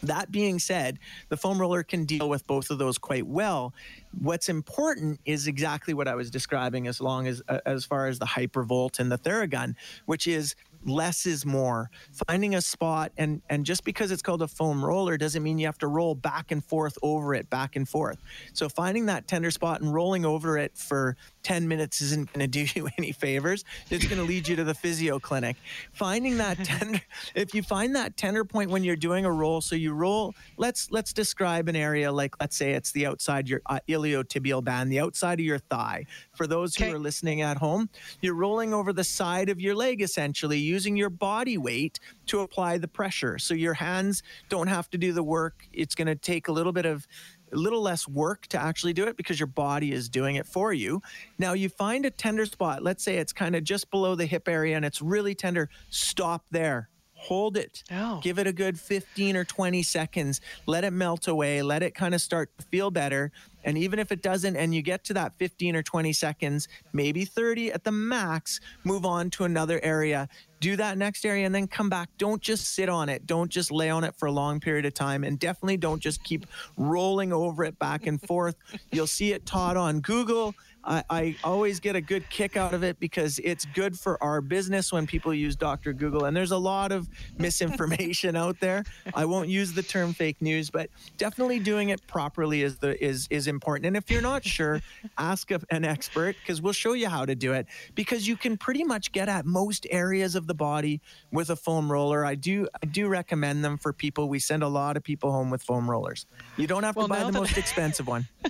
That 0.04 0.32
being 0.32 0.60
said, 0.60 1.00
the 1.28 1.38
foam 1.38 1.60
roller 1.60 1.84
can 1.84 2.06
deal 2.06 2.30
with 2.30 2.48
both 2.48 2.70
of 2.70 2.78
those 2.78 2.98
quite 2.98 3.28
well. 3.28 3.74
What's 4.18 4.48
important 4.48 5.20
is 5.26 5.48
exactly 5.48 5.94
what 5.94 6.08
I 6.08 6.16
was 6.16 6.32
describing 6.32 6.88
as 6.88 7.02
long 7.02 7.28
as 7.28 7.42
as 7.66 7.86
far 7.86 8.08
as 8.08 8.18
the 8.18 8.26
hypervolt 8.26 9.00
and 9.00 9.12
the 9.12 9.18
theragun, 9.18 9.76
which 10.06 10.26
is 10.26 10.56
less 10.86 11.26
is 11.26 11.46
more. 11.46 11.90
Finding 12.28 12.56
a 12.56 12.62
spot 12.62 13.12
and 13.18 13.42
and 13.50 13.66
just 13.66 13.84
because 13.84 14.12
it's 14.12 14.22
called 14.22 14.42
a 14.42 14.48
foam 14.48 14.84
roller 14.84 15.18
doesn't 15.18 15.44
mean 15.44 15.58
you 15.58 15.66
have 15.66 15.78
to 15.80 15.88
roll 15.88 16.16
back 16.16 16.52
and 16.52 16.64
forth 16.64 16.98
over 17.02 17.34
it, 17.34 17.50
back 17.50 17.76
and 17.76 17.88
forth. 17.88 18.18
So 18.54 18.70
finding 18.70 19.06
that 19.08 19.28
tender 19.28 19.52
spot 19.52 19.82
and 19.82 19.94
rolling 19.94 20.26
over 20.26 20.58
it 20.58 20.78
for 20.78 21.16
10 21.44 21.68
minutes 21.68 22.02
isn't 22.02 22.32
going 22.34 22.42
to 22.42 22.48
do 22.48 22.66
you 22.76 22.88
any 22.98 23.12
favors. 23.12 23.64
It's 23.90 24.06
going 24.06 24.18
to 24.18 24.24
lead 24.24 24.48
you 24.48 24.56
to 24.58 24.64
the 24.64 24.74
physio 24.74 25.20
clinic. 25.20 25.58
Finding 25.94 26.38
that 26.38 26.58
tender 26.64 27.02
if 27.36 27.54
you 27.54 27.64
find 27.64 27.96
that 27.96 28.18
tender 28.18 28.46
point 28.46 28.70
when 28.70 28.84
you're 28.84 28.96
doing 28.96 29.26
a 29.26 29.32
roll, 29.32 29.62
so 29.62 29.76
you 29.76 29.94
roll, 29.94 30.34
let's 30.58 30.92
let's 30.92 31.14
describe 31.14 31.68
an 31.68 31.76
area 31.76 32.12
like 32.12 32.36
let's 32.40 32.56
say 32.56 32.72
it's 32.72 32.92
the 32.92 33.06
outside 33.06 33.48
your 33.50 33.62
uh, 33.66 33.80
iliotibial 33.88 34.64
band, 34.64 34.92
the 34.92 35.00
outside 35.00 35.40
of 35.40 35.46
your 35.46 35.60
thigh. 35.60 36.06
For 36.34 36.48
those 36.48 36.76
who 36.76 36.94
are 36.94 37.00
listening 37.00 37.42
at 37.42 37.58
home, 37.58 37.90
you're 38.22 38.36
rolling 38.36 38.74
over 38.74 38.94
the 38.94 39.04
side 39.04 39.50
of 39.50 39.60
your 39.60 39.76
leg 39.76 40.02
essentially 40.02 40.58
using 40.70 40.96
your 40.96 41.10
body 41.10 41.58
weight 41.58 42.00
to 42.28 42.42
apply 42.42 42.78
the 42.78 42.88
pressure. 42.88 43.38
So 43.40 43.54
your 43.54 43.74
hands 43.74 44.24
don't 44.50 44.68
have 44.68 44.90
to 44.92 44.98
do 44.98 45.14
the 45.14 45.24
work. 45.24 45.66
It's 45.74 45.96
going 45.96 46.08
to 46.08 46.16
take 46.16 46.48
a 46.48 46.52
little 46.52 46.72
bit 46.72 46.86
of 46.86 47.08
a 47.52 47.58
little 47.58 47.82
less 47.82 48.08
work 48.08 48.46
to 48.48 48.62
actually 48.62 48.94
do 48.94 49.06
it 49.06 49.18
because 49.18 49.40
your 49.40 49.48
body 49.48 49.92
is 49.92 50.08
doing 50.08 50.36
it 50.36 50.46
for 50.46 50.72
you. 50.72 51.02
Now 51.40 51.54
you 51.54 51.68
find 51.68 52.06
a 52.06 52.12
tender 52.12 52.46
spot. 52.46 52.84
Let's 52.84 53.04
say 53.04 53.18
it's 53.18 53.34
kind 53.34 53.56
of 53.56 53.64
just 53.64 53.90
below 53.90 54.16
the 54.16 54.28
hip 54.28 54.48
area 54.48 54.76
and 54.76 54.86
it's 54.86 55.02
really 55.02 55.34
tender. 55.34 55.70
Stop 55.90 56.46
there. 56.52 56.90
Hold 57.20 57.58
it. 57.58 57.84
Oh. 57.92 58.20
Give 58.24 58.40
it 58.40 58.48
a 58.48 58.54
good 58.54 58.80
15 58.80 59.36
or 59.36 59.44
20 59.44 59.84
seconds. 59.84 60.42
Let 60.66 60.84
it 60.84 60.92
melt 60.92 61.28
away. 61.28 61.62
Let 61.62 61.84
it 61.84 61.94
kind 61.94 62.16
of 62.16 62.22
start 62.22 62.50
to 62.58 62.66
feel 62.68 62.92
better. 62.92 63.32
And 63.66 63.78
even 63.78 64.00
if 64.00 64.12
it 64.14 64.22
doesn't, 64.22 64.56
and 64.56 64.74
you 64.74 64.82
get 64.82 65.04
to 65.06 65.14
that 65.16 65.34
15 65.38 65.76
or 65.76 65.84
20 65.84 66.14
seconds, 66.14 66.70
maybe 66.94 67.26
30 67.26 67.74
at 67.74 67.84
the 67.84 67.92
max, 67.92 68.62
move 68.86 69.06
on 69.06 69.30
to 69.32 69.44
another 69.44 69.82
area. 69.84 70.30
Do 70.62 70.78
that 70.78 70.98
next 70.98 71.26
area 71.26 71.46
and 71.46 71.54
then 71.54 71.68
come 71.68 71.90
back. 71.90 72.10
Don't 72.18 72.42
just 72.42 72.74
sit 72.74 72.88
on 72.88 73.10
it. 73.10 73.28
Don't 73.28 73.52
just 73.52 73.70
lay 73.70 73.90
on 73.90 74.06
it 74.06 74.16
for 74.16 74.28
a 74.28 74.32
long 74.32 74.62
period 74.62 74.86
of 74.86 74.94
time. 74.94 75.26
And 75.26 75.38
definitely 75.38 75.78
don't 75.78 76.02
just 76.02 76.24
keep 76.24 76.46
rolling 76.78 77.34
over 77.34 77.66
it 77.66 77.78
back 77.80 78.08
and 78.08 78.22
forth. 78.22 78.56
You'll 78.92 79.08
see 79.08 79.34
it 79.34 79.46
taught 79.46 79.76
on 79.76 80.00
Google. 80.00 80.56
I, 80.84 81.04
I 81.10 81.36
always 81.44 81.80
get 81.80 81.96
a 81.96 82.02
good 82.02 82.30
kick 82.30 82.56
out 82.56 82.74
of 82.74 82.84
it 82.84 83.00
because 83.00 83.40
it's 83.40 83.66
good 83.66 84.00
for 84.00 84.22
our 84.24 84.40
business 84.42 84.92
when 84.92 85.06
people 85.08 85.34
use 85.34 85.56
Dr. 85.56 85.92
Google. 85.94 86.26
And 86.26 86.36
there's 86.36 86.52
a 86.52 86.58
lot 86.58 86.92
of 86.92 87.08
misinformation 87.38 88.36
out 88.36 88.60
there. 88.60 88.84
I 89.14 89.26
won't 89.26 89.50
use 89.50 89.74
the 89.74 89.84
term 89.84 90.14
fake 90.14 90.42
news, 90.42 90.70
but 90.70 90.90
definitely 91.18 91.60
doing 91.60 91.90
it 91.90 92.06
properly 92.08 92.62
is 92.64 92.78
the 92.78 93.02
is 93.04 93.28
is 93.30 93.48
important. 93.48 93.88
And 93.88 93.98
if 93.98 94.10
you're 94.10 94.22
not 94.22 94.46
sure, 94.46 94.82
ask 95.18 95.52
a, 95.52 95.60
an 95.70 95.84
expert 95.84 96.36
because 96.42 96.62
we'll 96.62 96.74
show 96.74 96.94
you 96.94 97.10
how 97.10 97.26
to 97.26 97.36
do 97.36 97.54
it. 97.54 97.68
Because 97.96 98.28
you 98.28 98.38
can 98.38 98.56
pretty 98.58 98.84
much 98.84 99.12
get 99.12 99.28
at 99.28 99.46
most 99.46 99.86
areas 99.92 100.36
of 100.36 100.48
the 100.48 100.56
body 100.56 101.02
with 101.32 101.50
a 101.50 101.56
foam 101.56 101.92
roller. 101.92 102.26
I 102.26 102.36
do 102.36 102.68
I 102.82 102.86
do 102.86 103.08
recommend 103.10 103.64
them 103.66 103.78
for 103.78 103.92
people. 103.92 104.30
We 104.30 104.40
send 104.40 104.64
a 104.64 104.68
lot 104.70 104.96
of 104.98 105.04
people 105.04 105.32
home 105.32 105.50
with 105.50 105.62
foam 105.62 105.90
rollers. 105.90 106.26
You 106.58 106.68
don't 106.68 106.84
have 106.84 106.96
Well, 106.96 107.08
to 107.08 107.14
buy 107.14 107.20
the 107.20 107.26
that- 107.32 107.34
most 107.34 107.58
expensive 107.58 108.08
one. 108.08 108.28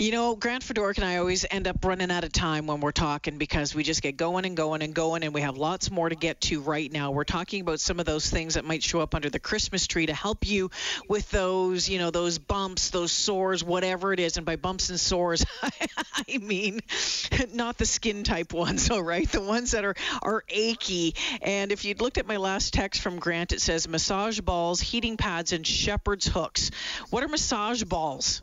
You 0.00 0.12
know, 0.12 0.36
Grant 0.36 0.62
Fedoruk 0.62 0.94
and 0.94 1.04
I 1.04 1.16
always 1.16 1.44
end 1.50 1.66
up 1.66 1.84
running 1.84 2.12
out 2.12 2.22
of 2.22 2.30
time 2.30 2.68
when 2.68 2.78
we're 2.78 2.92
talking 2.92 3.36
because 3.36 3.74
we 3.74 3.82
just 3.82 4.00
get 4.00 4.16
going 4.16 4.44
and 4.44 4.56
going 4.56 4.80
and 4.80 4.94
going, 4.94 5.24
and 5.24 5.34
we 5.34 5.40
have 5.40 5.56
lots 5.56 5.90
more 5.90 6.08
to 6.08 6.14
get 6.14 6.40
to 6.42 6.60
right 6.60 6.90
now. 6.92 7.10
We're 7.10 7.24
talking 7.24 7.62
about 7.62 7.80
some 7.80 7.98
of 7.98 8.06
those 8.06 8.30
things 8.30 8.54
that 8.54 8.64
might 8.64 8.84
show 8.84 9.00
up 9.00 9.16
under 9.16 9.28
the 9.28 9.40
Christmas 9.40 9.88
tree 9.88 10.06
to 10.06 10.14
help 10.14 10.46
you 10.46 10.70
with 11.08 11.28
those, 11.32 11.88
you 11.88 11.98
know, 11.98 12.12
those 12.12 12.38
bumps, 12.38 12.90
those 12.90 13.10
sores, 13.10 13.64
whatever 13.64 14.12
it 14.12 14.20
is. 14.20 14.36
And 14.36 14.46
by 14.46 14.54
bumps 14.54 14.88
and 14.88 15.00
sores, 15.00 15.44
I 16.28 16.38
mean 16.38 16.78
not 17.52 17.76
the 17.76 17.86
skin 17.86 18.22
type 18.22 18.52
ones, 18.52 18.90
all 18.90 19.02
right? 19.02 19.28
The 19.28 19.40
ones 19.40 19.72
that 19.72 19.84
are 19.84 19.96
are 20.22 20.44
achy. 20.48 21.16
And 21.42 21.72
if 21.72 21.84
you'd 21.84 22.00
looked 22.00 22.18
at 22.18 22.26
my 22.28 22.36
last 22.36 22.72
text 22.72 23.02
from 23.02 23.18
Grant, 23.18 23.50
it 23.50 23.60
says 23.60 23.88
massage 23.88 24.38
balls, 24.38 24.80
heating 24.80 25.16
pads, 25.16 25.52
and 25.52 25.66
shepherd's 25.66 26.28
hooks. 26.28 26.70
What 27.10 27.24
are 27.24 27.28
massage 27.28 27.82
balls? 27.82 28.42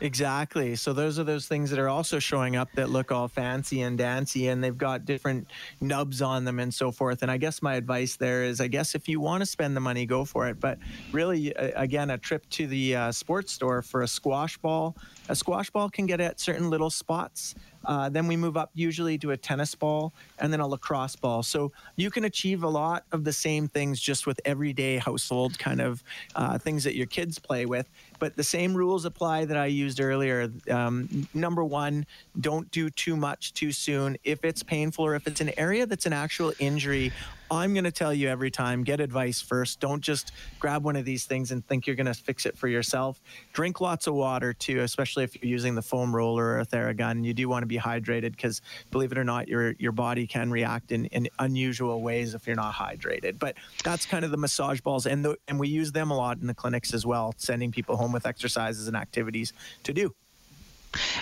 Exactly. 0.00 0.76
So 0.76 0.92
those 0.92 1.18
are 1.18 1.24
those 1.24 1.46
things 1.46 1.68
that 1.70 1.78
are 1.78 1.88
also 1.88 2.18
showing 2.18 2.56
up 2.56 2.68
that 2.74 2.88
look 2.88 3.12
all 3.12 3.28
fancy 3.28 3.82
and 3.82 3.98
dancy 3.98 4.48
and 4.48 4.64
they've 4.64 4.76
got 4.76 5.04
different 5.04 5.46
nubs 5.80 6.22
on 6.22 6.44
them 6.44 6.58
and 6.58 6.72
so 6.72 6.90
forth. 6.90 7.22
And 7.22 7.30
I 7.30 7.36
guess 7.36 7.60
my 7.60 7.74
advice 7.74 8.16
there 8.16 8.44
is 8.44 8.60
I 8.60 8.68
guess 8.68 8.94
if 8.94 9.08
you 9.08 9.20
want 9.20 9.42
to 9.42 9.46
spend 9.46 9.76
the 9.76 9.80
money, 9.80 10.06
go 10.06 10.24
for 10.24 10.48
it. 10.48 10.58
But 10.58 10.78
really, 11.12 11.52
again, 11.52 12.10
a 12.10 12.18
trip 12.18 12.48
to 12.50 12.66
the 12.66 12.96
uh, 12.96 13.12
sports 13.12 13.52
store 13.52 13.82
for 13.82 14.02
a 14.02 14.08
squash 14.08 14.56
ball, 14.58 14.96
a 15.30 15.36
squash 15.36 15.70
ball 15.70 15.88
can 15.88 16.06
get 16.06 16.20
at 16.20 16.40
certain 16.40 16.70
little 16.70 16.90
spots. 16.90 17.54
Uh, 17.84 18.08
then 18.08 18.26
we 18.26 18.36
move 18.36 18.56
up 18.56 18.70
usually 18.74 19.16
to 19.16 19.30
a 19.30 19.36
tennis 19.36 19.74
ball 19.74 20.12
and 20.40 20.52
then 20.52 20.60
a 20.60 20.66
lacrosse 20.66 21.16
ball. 21.16 21.42
So 21.42 21.72
you 21.96 22.10
can 22.10 22.24
achieve 22.24 22.62
a 22.64 22.68
lot 22.68 23.04
of 23.12 23.24
the 23.24 23.32
same 23.32 23.68
things 23.68 24.00
just 24.00 24.26
with 24.26 24.40
everyday 24.44 24.98
household 24.98 25.58
kind 25.58 25.80
of 25.80 26.02
uh, 26.34 26.58
things 26.58 26.84
that 26.84 26.96
your 26.96 27.06
kids 27.06 27.38
play 27.38 27.64
with. 27.64 27.88
But 28.18 28.36
the 28.36 28.44
same 28.44 28.74
rules 28.74 29.04
apply 29.04 29.46
that 29.46 29.56
I 29.56 29.66
used 29.66 30.00
earlier. 30.00 30.52
Um, 30.68 31.28
number 31.32 31.64
one, 31.64 32.04
don't 32.40 32.70
do 32.70 32.90
too 32.90 33.16
much 33.16 33.54
too 33.54 33.72
soon. 33.72 34.16
If 34.24 34.44
it's 34.44 34.62
painful 34.62 35.06
or 35.06 35.14
if 35.14 35.26
it's 35.26 35.40
an 35.40 35.52
area 35.56 35.86
that's 35.86 36.06
an 36.06 36.12
actual 36.12 36.52
injury, 36.58 37.12
I'm 37.50 37.74
going 37.74 37.84
to 37.84 37.90
tell 37.90 38.14
you 38.14 38.28
every 38.28 38.50
time 38.50 38.84
get 38.84 39.00
advice 39.00 39.40
first. 39.40 39.80
Don't 39.80 40.00
just 40.00 40.32
grab 40.60 40.84
one 40.84 40.94
of 40.94 41.04
these 41.04 41.24
things 41.24 41.50
and 41.50 41.66
think 41.66 41.86
you're 41.86 41.96
going 41.96 42.06
to 42.06 42.14
fix 42.14 42.46
it 42.46 42.56
for 42.56 42.68
yourself. 42.68 43.20
Drink 43.52 43.80
lots 43.80 44.06
of 44.06 44.14
water 44.14 44.52
too, 44.52 44.80
especially 44.80 45.24
if 45.24 45.34
you're 45.34 45.50
using 45.50 45.74
the 45.74 45.82
foam 45.82 46.14
roller 46.14 46.44
or 46.44 46.60
a 46.60 46.66
Theragun. 46.66 47.24
You 47.24 47.34
do 47.34 47.48
want 47.48 47.62
to 47.62 47.66
be 47.66 47.78
hydrated 47.78 48.32
because, 48.32 48.62
believe 48.92 49.10
it 49.10 49.18
or 49.18 49.24
not, 49.24 49.48
your 49.48 49.74
your 49.78 49.92
body 49.92 50.26
can 50.26 50.50
react 50.50 50.92
in, 50.92 51.06
in 51.06 51.28
unusual 51.40 52.02
ways 52.02 52.34
if 52.34 52.46
you're 52.46 52.54
not 52.54 52.74
hydrated. 52.74 53.38
But 53.38 53.56
that's 53.82 54.06
kind 54.06 54.24
of 54.24 54.30
the 54.30 54.36
massage 54.36 54.80
balls, 54.80 55.06
and 55.06 55.24
the, 55.24 55.36
and 55.48 55.58
we 55.58 55.68
use 55.68 55.90
them 55.90 56.10
a 56.12 56.16
lot 56.16 56.38
in 56.38 56.46
the 56.46 56.54
clinics 56.54 56.94
as 56.94 57.04
well, 57.04 57.34
sending 57.36 57.72
people 57.72 57.96
home 57.96 58.12
with 58.12 58.26
exercises 58.26 58.86
and 58.86 58.96
activities 58.96 59.52
to 59.82 59.92
do. 59.92 60.14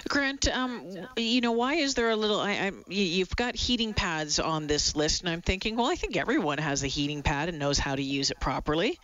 Grant, 0.08 0.48
um, 0.48 0.82
you 1.16 1.40
know, 1.40 1.52
why 1.52 1.74
is 1.74 1.94
there 1.94 2.10
a 2.10 2.16
little? 2.16 2.40
I, 2.40 2.52
I, 2.52 2.72
you- 2.88 3.02
you've 3.04 3.36
got 3.36 3.54
heating 3.56 3.92
pads 3.94 4.38
on 4.38 4.66
this 4.66 4.96
list, 4.96 5.20
and 5.22 5.28
I'm 5.30 5.42
thinking, 5.42 5.76
well, 5.76 5.86
I 5.86 5.94
think 5.94 6.16
everyone 6.16 6.58
has 6.58 6.82
a 6.82 6.86
heating 6.86 7.22
pad 7.22 7.48
and 7.48 7.58
knows 7.58 7.78
how 7.78 7.94
to 7.94 8.02
use 8.02 8.30
it 8.30 8.40
properly. 8.40 8.98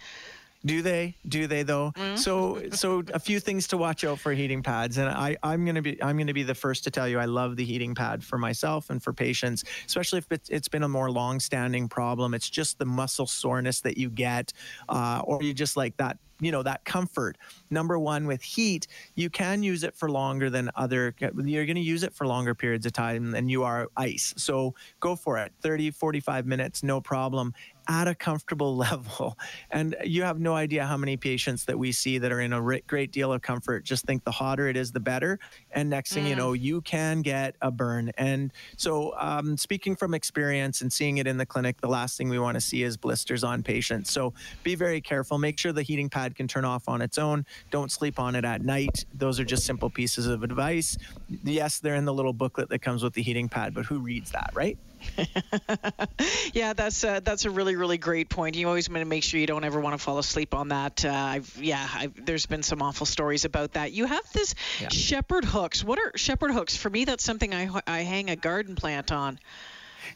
Do 0.66 0.80
they? 0.80 1.14
Do 1.28 1.46
they 1.46 1.62
though? 1.62 1.92
So 2.16 2.70
so 2.70 3.02
a 3.12 3.18
few 3.20 3.38
things 3.38 3.68
to 3.68 3.76
watch 3.76 4.02
out 4.02 4.18
for 4.18 4.32
heating 4.32 4.62
pads, 4.62 4.96
and 4.96 5.10
I 5.10 5.36
I'm 5.42 5.66
gonna 5.66 5.82
be 5.82 6.02
I'm 6.02 6.16
gonna 6.16 6.32
be 6.32 6.42
the 6.42 6.54
first 6.54 6.84
to 6.84 6.90
tell 6.90 7.06
you 7.06 7.18
I 7.18 7.26
love 7.26 7.56
the 7.56 7.64
heating 7.66 7.94
pad 7.94 8.24
for 8.24 8.38
myself 8.38 8.88
and 8.88 9.02
for 9.02 9.12
patients, 9.12 9.64
especially 9.86 10.20
if 10.20 10.32
it's, 10.32 10.48
it's 10.48 10.68
been 10.68 10.82
a 10.82 10.88
more 10.88 11.10
long-standing 11.10 11.90
problem. 11.90 12.32
It's 12.32 12.48
just 12.48 12.78
the 12.78 12.86
muscle 12.86 13.26
soreness 13.26 13.82
that 13.82 13.98
you 13.98 14.08
get, 14.08 14.54
uh, 14.88 15.20
or 15.26 15.42
you 15.42 15.52
just 15.52 15.76
like 15.76 15.98
that 15.98 16.16
you 16.40 16.52
know 16.52 16.62
that 16.62 16.84
comfort. 16.84 17.38
Number 17.70 17.98
one 17.98 18.26
with 18.26 18.42
heat 18.42 18.86
you 19.14 19.30
can 19.30 19.62
use 19.62 19.84
it 19.84 19.94
for 19.94 20.10
longer 20.10 20.50
than 20.50 20.70
other 20.76 21.14
you're 21.20 21.66
going 21.66 21.76
to 21.76 21.80
use 21.80 22.02
it 22.02 22.12
for 22.14 22.26
longer 22.26 22.54
periods 22.54 22.86
of 22.86 22.92
time 22.92 23.30
than 23.30 23.48
you 23.48 23.62
are 23.62 23.88
ice. 23.96 24.34
So 24.36 24.74
go 25.00 25.16
for 25.16 25.38
it 25.38 25.52
30 25.60 25.90
45 25.90 26.46
minutes 26.46 26.82
no 26.82 27.00
problem. 27.00 27.54
At 27.86 28.08
a 28.08 28.14
comfortable 28.14 28.74
level. 28.88 29.38
And 29.70 29.94
you 30.04 30.22
have 30.22 30.40
no 30.40 30.54
idea 30.54 30.86
how 30.86 30.96
many 30.96 31.18
patients 31.18 31.66
that 31.66 31.78
we 31.78 31.92
see 31.92 32.16
that 32.16 32.32
are 32.32 32.40
in 32.40 32.54
a 32.54 32.80
great 32.86 33.12
deal 33.12 33.30
of 33.30 33.42
comfort. 33.42 33.84
Just 33.84 34.06
think 34.06 34.24
the 34.24 34.30
hotter 34.30 34.68
it 34.68 34.76
is 34.76 34.92
the 34.92 35.00
better. 35.00 35.38
And 35.70 35.90
next 35.90 36.14
thing 36.14 36.26
you 36.26 36.34
know 36.34 36.54
you 36.54 36.80
can 36.80 37.20
get 37.20 37.56
a 37.60 37.70
burn. 37.70 38.10
And 38.16 38.52
so 38.78 39.14
um, 39.18 39.58
speaking 39.58 39.96
from 39.96 40.14
experience 40.14 40.80
and 40.80 40.90
seeing 40.90 41.18
it 41.18 41.26
in 41.26 41.36
the 41.36 41.44
clinic 41.44 41.80
the 41.82 41.88
last 41.88 42.16
thing 42.16 42.30
we 42.30 42.38
want 42.38 42.54
to 42.54 42.60
see 42.60 42.82
is 42.82 42.96
blisters 42.96 43.44
on 43.44 43.62
patients. 43.62 44.10
So 44.10 44.32
be 44.62 44.74
very 44.74 45.02
careful. 45.02 45.38
Make 45.38 45.58
sure 45.58 45.72
the 45.72 45.82
heating 45.82 46.08
pad 46.08 46.23
can 46.32 46.46
turn 46.46 46.64
off 46.64 46.88
on 46.88 47.02
its 47.02 47.18
own 47.18 47.44
don't 47.70 47.90
sleep 47.90 48.18
on 48.18 48.34
it 48.34 48.44
at 48.44 48.62
night 48.62 49.04
those 49.12 49.38
are 49.40 49.44
just 49.44 49.64
simple 49.66 49.90
pieces 49.90 50.26
of 50.26 50.42
advice 50.42 50.96
yes 51.42 51.78
they're 51.80 51.94
in 51.96 52.04
the 52.04 52.14
little 52.14 52.32
booklet 52.32 52.68
that 52.68 52.80
comes 52.80 53.02
with 53.02 53.12
the 53.14 53.22
heating 53.22 53.48
pad 53.48 53.74
but 53.74 53.84
who 53.86 53.98
reads 53.98 54.30
that 54.30 54.50
right 54.54 54.78
Yeah, 56.54 56.72
that's 56.72 57.02
uh, 57.04 57.20
that's 57.20 57.44
a 57.44 57.50
really 57.50 57.74
really 57.76 57.98
great 57.98 58.28
point. 58.28 58.56
You 58.56 58.68
always 58.68 58.88
want 58.88 59.00
to 59.00 59.04
make 59.04 59.22
sure 59.22 59.38
you 59.40 59.46
don't 59.46 59.64
ever 59.64 59.80
want 59.80 59.94
to 59.98 60.02
fall 60.02 60.18
asleep 60.18 60.54
on 60.54 60.68
that. 60.68 61.04
Uh, 61.04 61.10
I've 61.10 61.58
yeah, 61.60 61.86
I've, 61.94 62.24
there's 62.24 62.46
been 62.46 62.62
some 62.62 62.80
awful 62.80 63.06
stories 63.06 63.44
about 63.44 63.72
that. 63.72 63.92
You 63.92 64.06
have 64.06 64.24
this 64.32 64.54
Yeah. 64.80 64.88
shepherd 64.88 65.44
hooks. 65.44 65.82
What 65.84 65.98
are 65.98 66.12
shepherd 66.16 66.52
hooks? 66.52 66.76
For 66.76 66.88
me, 66.88 67.04
that's 67.04 67.24
something 67.24 67.52
I 67.54 67.68
I 67.86 68.00
hang 68.00 68.30
a 68.30 68.36
garden 68.36 68.76
plant 68.76 69.12
on. 69.12 69.38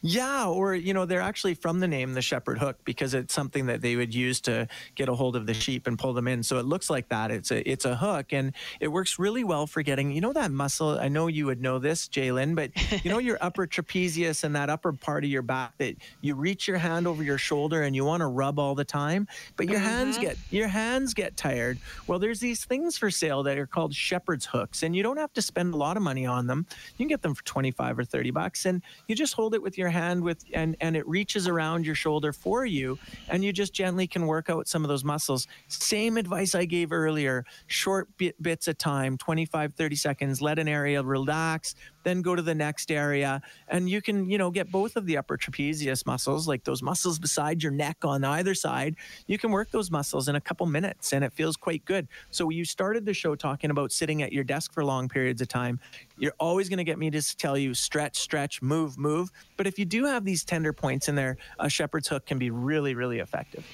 Yeah, 0.01 0.47
or 0.47 0.75
you 0.75 0.93
know, 0.93 1.05
they're 1.05 1.21
actually 1.21 1.53
from 1.53 1.79
the 1.79 1.87
name 1.87 2.13
the 2.13 2.21
shepherd 2.21 2.57
hook 2.57 2.77
because 2.85 3.13
it's 3.13 3.33
something 3.33 3.67
that 3.67 3.81
they 3.81 3.95
would 3.95 4.13
use 4.13 4.41
to 4.41 4.67
get 4.95 5.09
a 5.09 5.15
hold 5.15 5.35
of 5.35 5.45
the 5.45 5.53
sheep 5.53 5.87
and 5.87 5.97
pull 5.97 6.13
them 6.13 6.27
in. 6.27 6.43
So 6.43 6.57
it 6.57 6.65
looks 6.65 6.89
like 6.89 7.09
that. 7.09 7.31
It's 7.31 7.51
a 7.51 7.69
it's 7.69 7.85
a 7.85 7.95
hook, 7.95 8.33
and 8.33 8.53
it 8.79 8.87
works 8.87 9.19
really 9.19 9.43
well 9.43 9.67
for 9.67 9.81
getting 9.81 10.11
you 10.11 10.21
know 10.21 10.33
that 10.33 10.51
muscle. 10.51 10.99
I 10.99 11.07
know 11.07 11.27
you 11.27 11.45
would 11.45 11.61
know 11.61 11.79
this, 11.79 12.07
J'lyn, 12.07 12.55
but 12.55 12.71
you 13.03 13.11
know 13.11 13.19
your 13.19 13.37
upper 13.41 13.67
trapezius 13.67 14.43
and 14.43 14.55
that 14.55 14.69
upper 14.69 14.93
part 14.93 15.23
of 15.23 15.29
your 15.29 15.41
back 15.41 15.77
that 15.77 15.95
you 16.21 16.35
reach 16.35 16.67
your 16.67 16.77
hand 16.77 17.07
over 17.07 17.23
your 17.23 17.37
shoulder 17.37 17.83
and 17.83 17.95
you 17.95 18.05
want 18.05 18.21
to 18.21 18.27
rub 18.27 18.59
all 18.59 18.75
the 18.75 18.85
time, 18.85 19.27
but 19.55 19.67
your 19.67 19.79
mm-hmm. 19.79 19.89
hands 19.89 20.17
get 20.17 20.37
your 20.49 20.67
hands 20.67 21.13
get 21.13 21.37
tired. 21.37 21.77
Well, 22.07 22.19
there's 22.19 22.39
these 22.39 22.65
things 22.65 22.97
for 22.97 23.11
sale 23.11 23.43
that 23.43 23.57
are 23.57 23.67
called 23.67 23.93
shepherd's 23.93 24.45
hooks, 24.45 24.83
and 24.83 24.95
you 24.95 25.03
don't 25.03 25.17
have 25.17 25.33
to 25.33 25.41
spend 25.41 25.73
a 25.73 25.77
lot 25.77 25.97
of 25.97 26.03
money 26.03 26.25
on 26.25 26.47
them. 26.47 26.65
You 26.97 27.05
can 27.05 27.07
get 27.07 27.21
them 27.21 27.35
for 27.35 27.43
25 27.43 27.99
or 27.99 28.03
30 28.03 28.31
bucks, 28.31 28.65
and 28.65 28.81
you 29.07 29.15
just 29.15 29.33
hold 29.33 29.53
it 29.53 29.61
with 29.61 29.77
your 29.79 29.89
hand 29.89 30.23
with 30.23 30.43
and 30.53 30.75
and 30.81 30.95
it 30.95 31.07
reaches 31.07 31.47
around 31.47 31.85
your 31.87 31.95
shoulder 31.95 32.33
for 32.33 32.65
you, 32.65 32.99
and 33.29 33.43
you 33.43 33.53
just 33.53 33.73
gently 33.73 34.07
can 34.07 34.27
work 34.27 34.49
out 34.51 34.67
some 34.67 34.83
of 34.83 34.89
those 34.89 35.03
muscles. 35.03 35.47
Same 35.69 36.17
advice 36.17 36.53
I 36.53 36.65
gave 36.65 36.91
earlier: 36.91 37.45
short 37.67 38.09
bit, 38.17 38.41
bits 38.43 38.67
of 38.67 38.77
time, 38.77 39.17
25, 39.17 39.73
30 39.73 39.95
seconds. 39.95 40.41
Let 40.41 40.59
an 40.59 40.67
area 40.67 41.01
relax 41.01 41.75
then 42.09 42.21
go 42.21 42.35
to 42.35 42.41
the 42.41 42.55
next 42.55 42.91
area. 42.91 43.41
And 43.67 43.89
you 43.89 44.01
can 44.01 44.29
you 44.29 44.37
know 44.37 44.49
get 44.49 44.71
both 44.71 44.95
of 44.95 45.05
the 45.05 45.17
upper 45.17 45.37
trapezius 45.37 46.05
muscles 46.05 46.47
like 46.47 46.63
those 46.63 46.81
muscles 46.81 47.19
beside 47.19 47.61
your 47.61 47.71
neck 47.71 47.97
on 48.03 48.23
either 48.23 48.55
side. 48.55 48.95
You 49.27 49.37
can 49.37 49.51
work 49.51 49.71
those 49.71 49.91
muscles 49.91 50.27
in 50.27 50.35
a 50.35 50.41
couple 50.41 50.65
minutes 50.65 51.13
and 51.13 51.23
it 51.23 51.31
feels 51.33 51.55
quite 51.55 51.85
good. 51.85 52.07
So 52.31 52.49
you 52.49 52.65
started 52.65 53.05
the 53.05 53.13
show 53.13 53.35
talking 53.35 53.69
about 53.69 53.91
sitting 53.91 54.23
at 54.23 54.33
your 54.33 54.43
desk 54.43 54.73
for 54.73 54.83
long 54.83 55.07
periods 55.07 55.41
of 55.41 55.47
time. 55.47 55.79
You're 56.17 56.33
always 56.39 56.67
going 56.67 56.77
to 56.77 56.83
get 56.83 56.97
me 56.97 57.11
to 57.11 57.37
tell 57.37 57.57
you 57.57 57.73
stretch 57.73 58.17
stretch 58.17 58.61
move 58.61 58.97
move. 58.97 59.31
But 59.55 59.67
if 59.67 59.77
you 59.77 59.85
do 59.85 60.05
have 60.05 60.25
these 60.25 60.43
tender 60.43 60.73
points 60.73 61.07
in 61.07 61.15
there 61.15 61.37
a 61.59 61.69
shepherd's 61.69 62.07
hook 62.07 62.25
can 62.25 62.39
be 62.39 62.49
really 62.49 62.95
really 62.95 63.19
effective 63.19 63.65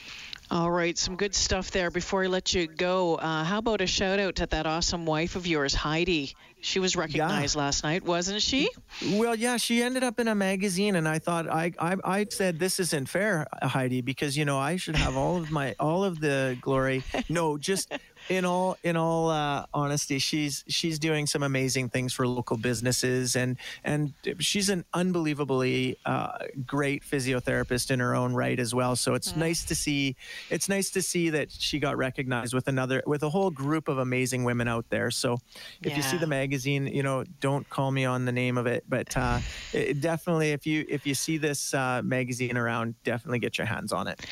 all 0.51 0.69
right, 0.69 0.97
some 0.97 1.15
good 1.15 1.33
stuff 1.33 1.71
there. 1.71 1.89
Before 1.89 2.23
I 2.23 2.27
let 2.27 2.53
you 2.53 2.67
go, 2.67 3.15
uh, 3.15 3.43
how 3.43 3.57
about 3.59 3.81
a 3.81 3.87
shout 3.87 4.19
out 4.19 4.35
to 4.35 4.45
that 4.45 4.67
awesome 4.67 5.05
wife 5.05 5.35
of 5.35 5.47
yours, 5.47 5.73
Heidi? 5.73 6.35
She 6.61 6.79
was 6.79 6.95
recognized 6.95 7.55
yeah. 7.55 7.61
last 7.61 7.83
night, 7.83 8.03
wasn't 8.03 8.41
she? 8.41 8.69
Well, 9.13 9.35
yeah, 9.35 9.57
she 9.57 9.83
ended 9.83 10.03
up 10.03 10.19
in 10.19 10.27
a 10.27 10.33
magazine, 10.33 10.95
and 10.95 11.07
I 11.07 11.19
thought 11.19 11.47
I, 11.47 11.71
I 11.77 11.95
I 12.03 12.25
said 12.29 12.57
this 12.57 12.79
isn't 12.79 13.07
fair, 13.07 13.45
Heidi, 13.61 14.01
because 14.01 14.35
you 14.35 14.45
know 14.45 14.57
I 14.57 14.77
should 14.77 14.95
have 14.95 15.15
all 15.15 15.37
of 15.37 15.51
my 15.51 15.75
all 15.79 16.03
of 16.03 16.19
the 16.19 16.57
glory. 16.61 17.03
No, 17.29 17.57
just 17.57 17.91
in 18.29 18.45
all 18.45 18.77
in 18.83 18.95
all 18.95 19.29
uh, 19.29 19.65
honesty, 19.73 20.19
she's 20.19 20.63
she's 20.67 20.97
doing 20.97 21.27
some 21.27 21.43
amazing 21.43 21.89
things 21.89 22.13
for 22.13 22.27
local 22.27 22.57
businesses, 22.57 23.35
and 23.35 23.57
and 23.83 24.13
she's 24.39 24.69
an 24.69 24.83
unbelievably 24.93 25.97
uh, 26.05 26.37
great 26.65 27.03
physiotherapist 27.03 27.91
in 27.91 27.99
her 27.99 28.15
own 28.15 28.33
right 28.33 28.59
as 28.59 28.73
well. 28.73 28.95
So 28.95 29.13
it's 29.13 29.33
mm. 29.33 29.37
nice 29.37 29.63
to 29.65 29.75
see 29.75 30.15
it's 30.49 30.67
nice 30.67 30.89
to 30.91 31.01
see 31.01 31.29
that 31.31 31.51
she 31.51 31.79
got 31.79 31.97
recognized 31.97 32.53
with 32.53 32.67
another 32.67 33.03
with 33.05 33.21
a 33.23 33.29
whole 33.29 33.51
group 33.51 33.87
of 33.87 33.99
amazing 33.99 34.43
women 34.43 34.67
out 34.67 34.89
there. 34.89 35.11
So 35.11 35.37
if 35.81 35.91
yeah. 35.91 35.97
you 35.97 36.01
see 36.01 36.17
the 36.17 36.27
magazine, 36.27 36.87
you 36.87 37.03
know, 37.03 37.25
don't 37.39 37.69
call 37.69 37.91
me 37.91 38.05
on 38.05 38.25
the 38.25 38.31
name 38.31 38.57
of 38.57 38.65
it, 38.65 38.85
but 38.89 39.15
uh, 39.15 39.39
it, 39.73 40.01
definitely 40.01 40.51
if 40.51 40.65
you 40.65 40.85
if 40.89 41.05
you 41.05 41.13
see 41.13 41.37
this 41.37 41.73
uh, 41.73 42.01
magazine 42.03 42.57
around, 42.57 42.95
definitely 43.03 43.39
get 43.39 43.57
your 43.57 43.67
hands 43.67 43.93
on 43.93 44.07
it. 44.07 44.25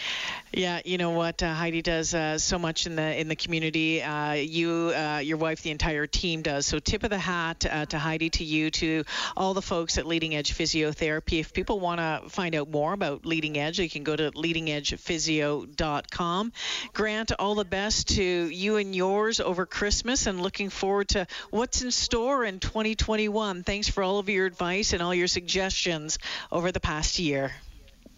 Yeah, 0.51 0.81
you 0.83 0.97
know 0.97 1.11
what 1.11 1.43
uh, 1.43 1.53
Heidi 1.53 1.83
does 1.83 2.15
uh, 2.15 2.39
so 2.39 2.57
much 2.57 2.87
in 2.87 2.95
the 2.95 3.19
in 3.19 3.27
the 3.27 3.35
community 3.35 3.82
uh, 4.01 4.33
you, 4.33 4.91
uh, 4.95 5.19
your 5.23 5.37
wife, 5.37 5.61
the 5.61 5.71
entire 5.71 6.07
team 6.07 6.41
does. 6.41 6.65
So 6.65 6.79
tip 6.79 7.03
of 7.03 7.09
the 7.09 7.17
hat 7.17 7.65
uh, 7.69 7.85
to 7.87 7.99
Heidi, 7.99 8.29
to 8.31 8.43
you, 8.43 8.69
to 8.71 9.03
all 9.35 9.53
the 9.53 9.61
folks 9.61 9.97
at 9.97 10.05
Leading 10.05 10.35
Edge 10.35 10.53
Physiotherapy. 10.53 11.39
If 11.39 11.53
people 11.53 11.79
want 11.79 11.99
to 11.99 12.23
find 12.29 12.55
out 12.55 12.69
more 12.69 12.91
about 12.93 13.25
Leading 13.25 13.57
Edge, 13.57 13.77
they 13.77 13.87
can 13.87 14.03
go 14.03 14.15
to 14.15 14.31
leadingedgephysio.com. 14.31 16.53
Grant, 16.93 17.31
all 17.39 17.55
the 17.55 17.65
best 17.65 18.09
to 18.09 18.23
you 18.23 18.77
and 18.77 18.95
yours 18.95 19.39
over 19.39 19.65
Christmas, 19.65 20.27
and 20.27 20.39
looking 20.41 20.69
forward 20.69 21.07
to 21.09 21.25
what's 21.49 21.81
in 21.81 21.91
store 21.91 22.45
in 22.45 22.59
2021. 22.59 23.63
Thanks 23.63 23.89
for 23.89 24.03
all 24.03 24.19
of 24.19 24.29
your 24.29 24.45
advice 24.45 24.93
and 24.93 25.01
all 25.01 25.13
your 25.13 25.27
suggestions 25.27 26.19
over 26.51 26.71
the 26.71 26.79
past 26.79 27.19
year. 27.19 27.51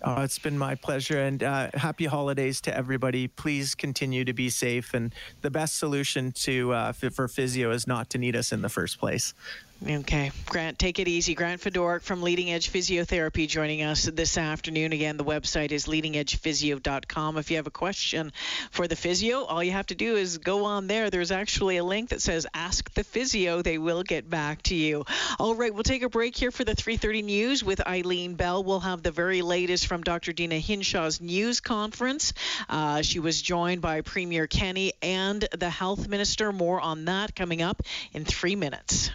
Oh, 0.07 0.21
it's 0.21 0.37
been 0.37 0.55
my 0.55 0.75
pleasure, 0.75 1.19
and 1.19 1.41
uh, 1.41 1.71
happy 1.73 2.05
holidays 2.05 2.61
to 2.61 2.77
everybody. 2.77 3.27
Please 3.27 3.73
continue 3.73 4.23
to 4.23 4.33
be 4.33 4.51
safe, 4.51 4.93
and 4.93 5.11
the 5.41 5.49
best 5.49 5.79
solution 5.79 6.31
to 6.43 6.73
uh, 6.73 6.91
for 6.91 7.27
physio 7.27 7.71
is 7.71 7.87
not 7.87 8.11
to 8.11 8.19
need 8.19 8.35
us 8.35 8.51
in 8.51 8.61
the 8.61 8.69
first 8.69 8.99
place. 8.99 9.33
Okay. 9.87 10.31
Grant, 10.47 10.79
take 10.79 10.97
it 10.97 11.07
easy. 11.07 11.35
Grant 11.35 11.61
Fedoruk 11.61 12.01
from 12.01 12.23
Leading 12.23 12.51
Edge 12.51 12.71
Physiotherapy 12.73 13.47
joining 13.47 13.83
us 13.83 14.05
this 14.05 14.35
afternoon. 14.35 14.93
Again, 14.93 15.15
the 15.15 15.23
website 15.23 15.71
is 15.71 15.85
leadingedgephysio.com. 15.85 17.37
If 17.37 17.51
you 17.51 17.57
have 17.57 17.67
a 17.67 17.71
question 17.71 18.33
for 18.71 18.87
the 18.87 18.95
physio, 18.95 19.43
all 19.43 19.63
you 19.63 19.73
have 19.73 19.85
to 19.87 19.95
do 19.95 20.15
is 20.15 20.39
go 20.39 20.65
on 20.65 20.87
there. 20.87 21.11
There's 21.11 21.29
actually 21.29 21.77
a 21.77 21.83
link 21.83 22.09
that 22.09 22.23
says 22.23 22.47
Ask 22.55 22.91
the 22.95 23.03
Physio. 23.03 23.61
They 23.61 23.77
will 23.77 24.01
get 24.01 24.27
back 24.27 24.63
to 24.63 24.75
you. 24.75 25.05
All 25.37 25.53
right, 25.53 25.71
we'll 25.71 25.83
take 25.83 26.01
a 26.01 26.09
break 26.09 26.35
here 26.35 26.49
for 26.49 26.63
the 26.63 26.73
3:30 26.73 27.23
news 27.23 27.63
with 27.63 27.85
Eileen 27.85 28.33
Bell. 28.33 28.63
We'll 28.63 28.79
have 28.79 29.03
the 29.03 29.11
very 29.11 29.43
latest 29.43 29.85
from 29.85 30.01
Dr. 30.01 30.33
Deena 30.33 30.55
Hinshaw's 30.55 31.21
news 31.21 31.59
conference. 31.59 32.33
Uh, 32.67 33.03
she 33.03 33.19
was 33.19 33.39
joined 33.39 33.81
by 33.81 34.01
Premier 34.01 34.47
Kenney 34.47 34.93
and 35.03 35.47
the 35.55 35.69
Health 35.69 36.07
Minister. 36.07 36.51
More 36.51 36.81
on 36.81 37.05
that 37.05 37.35
coming 37.35 37.61
up 37.61 37.83
in 38.13 38.25
three 38.25 38.55
minutes. 38.55 39.11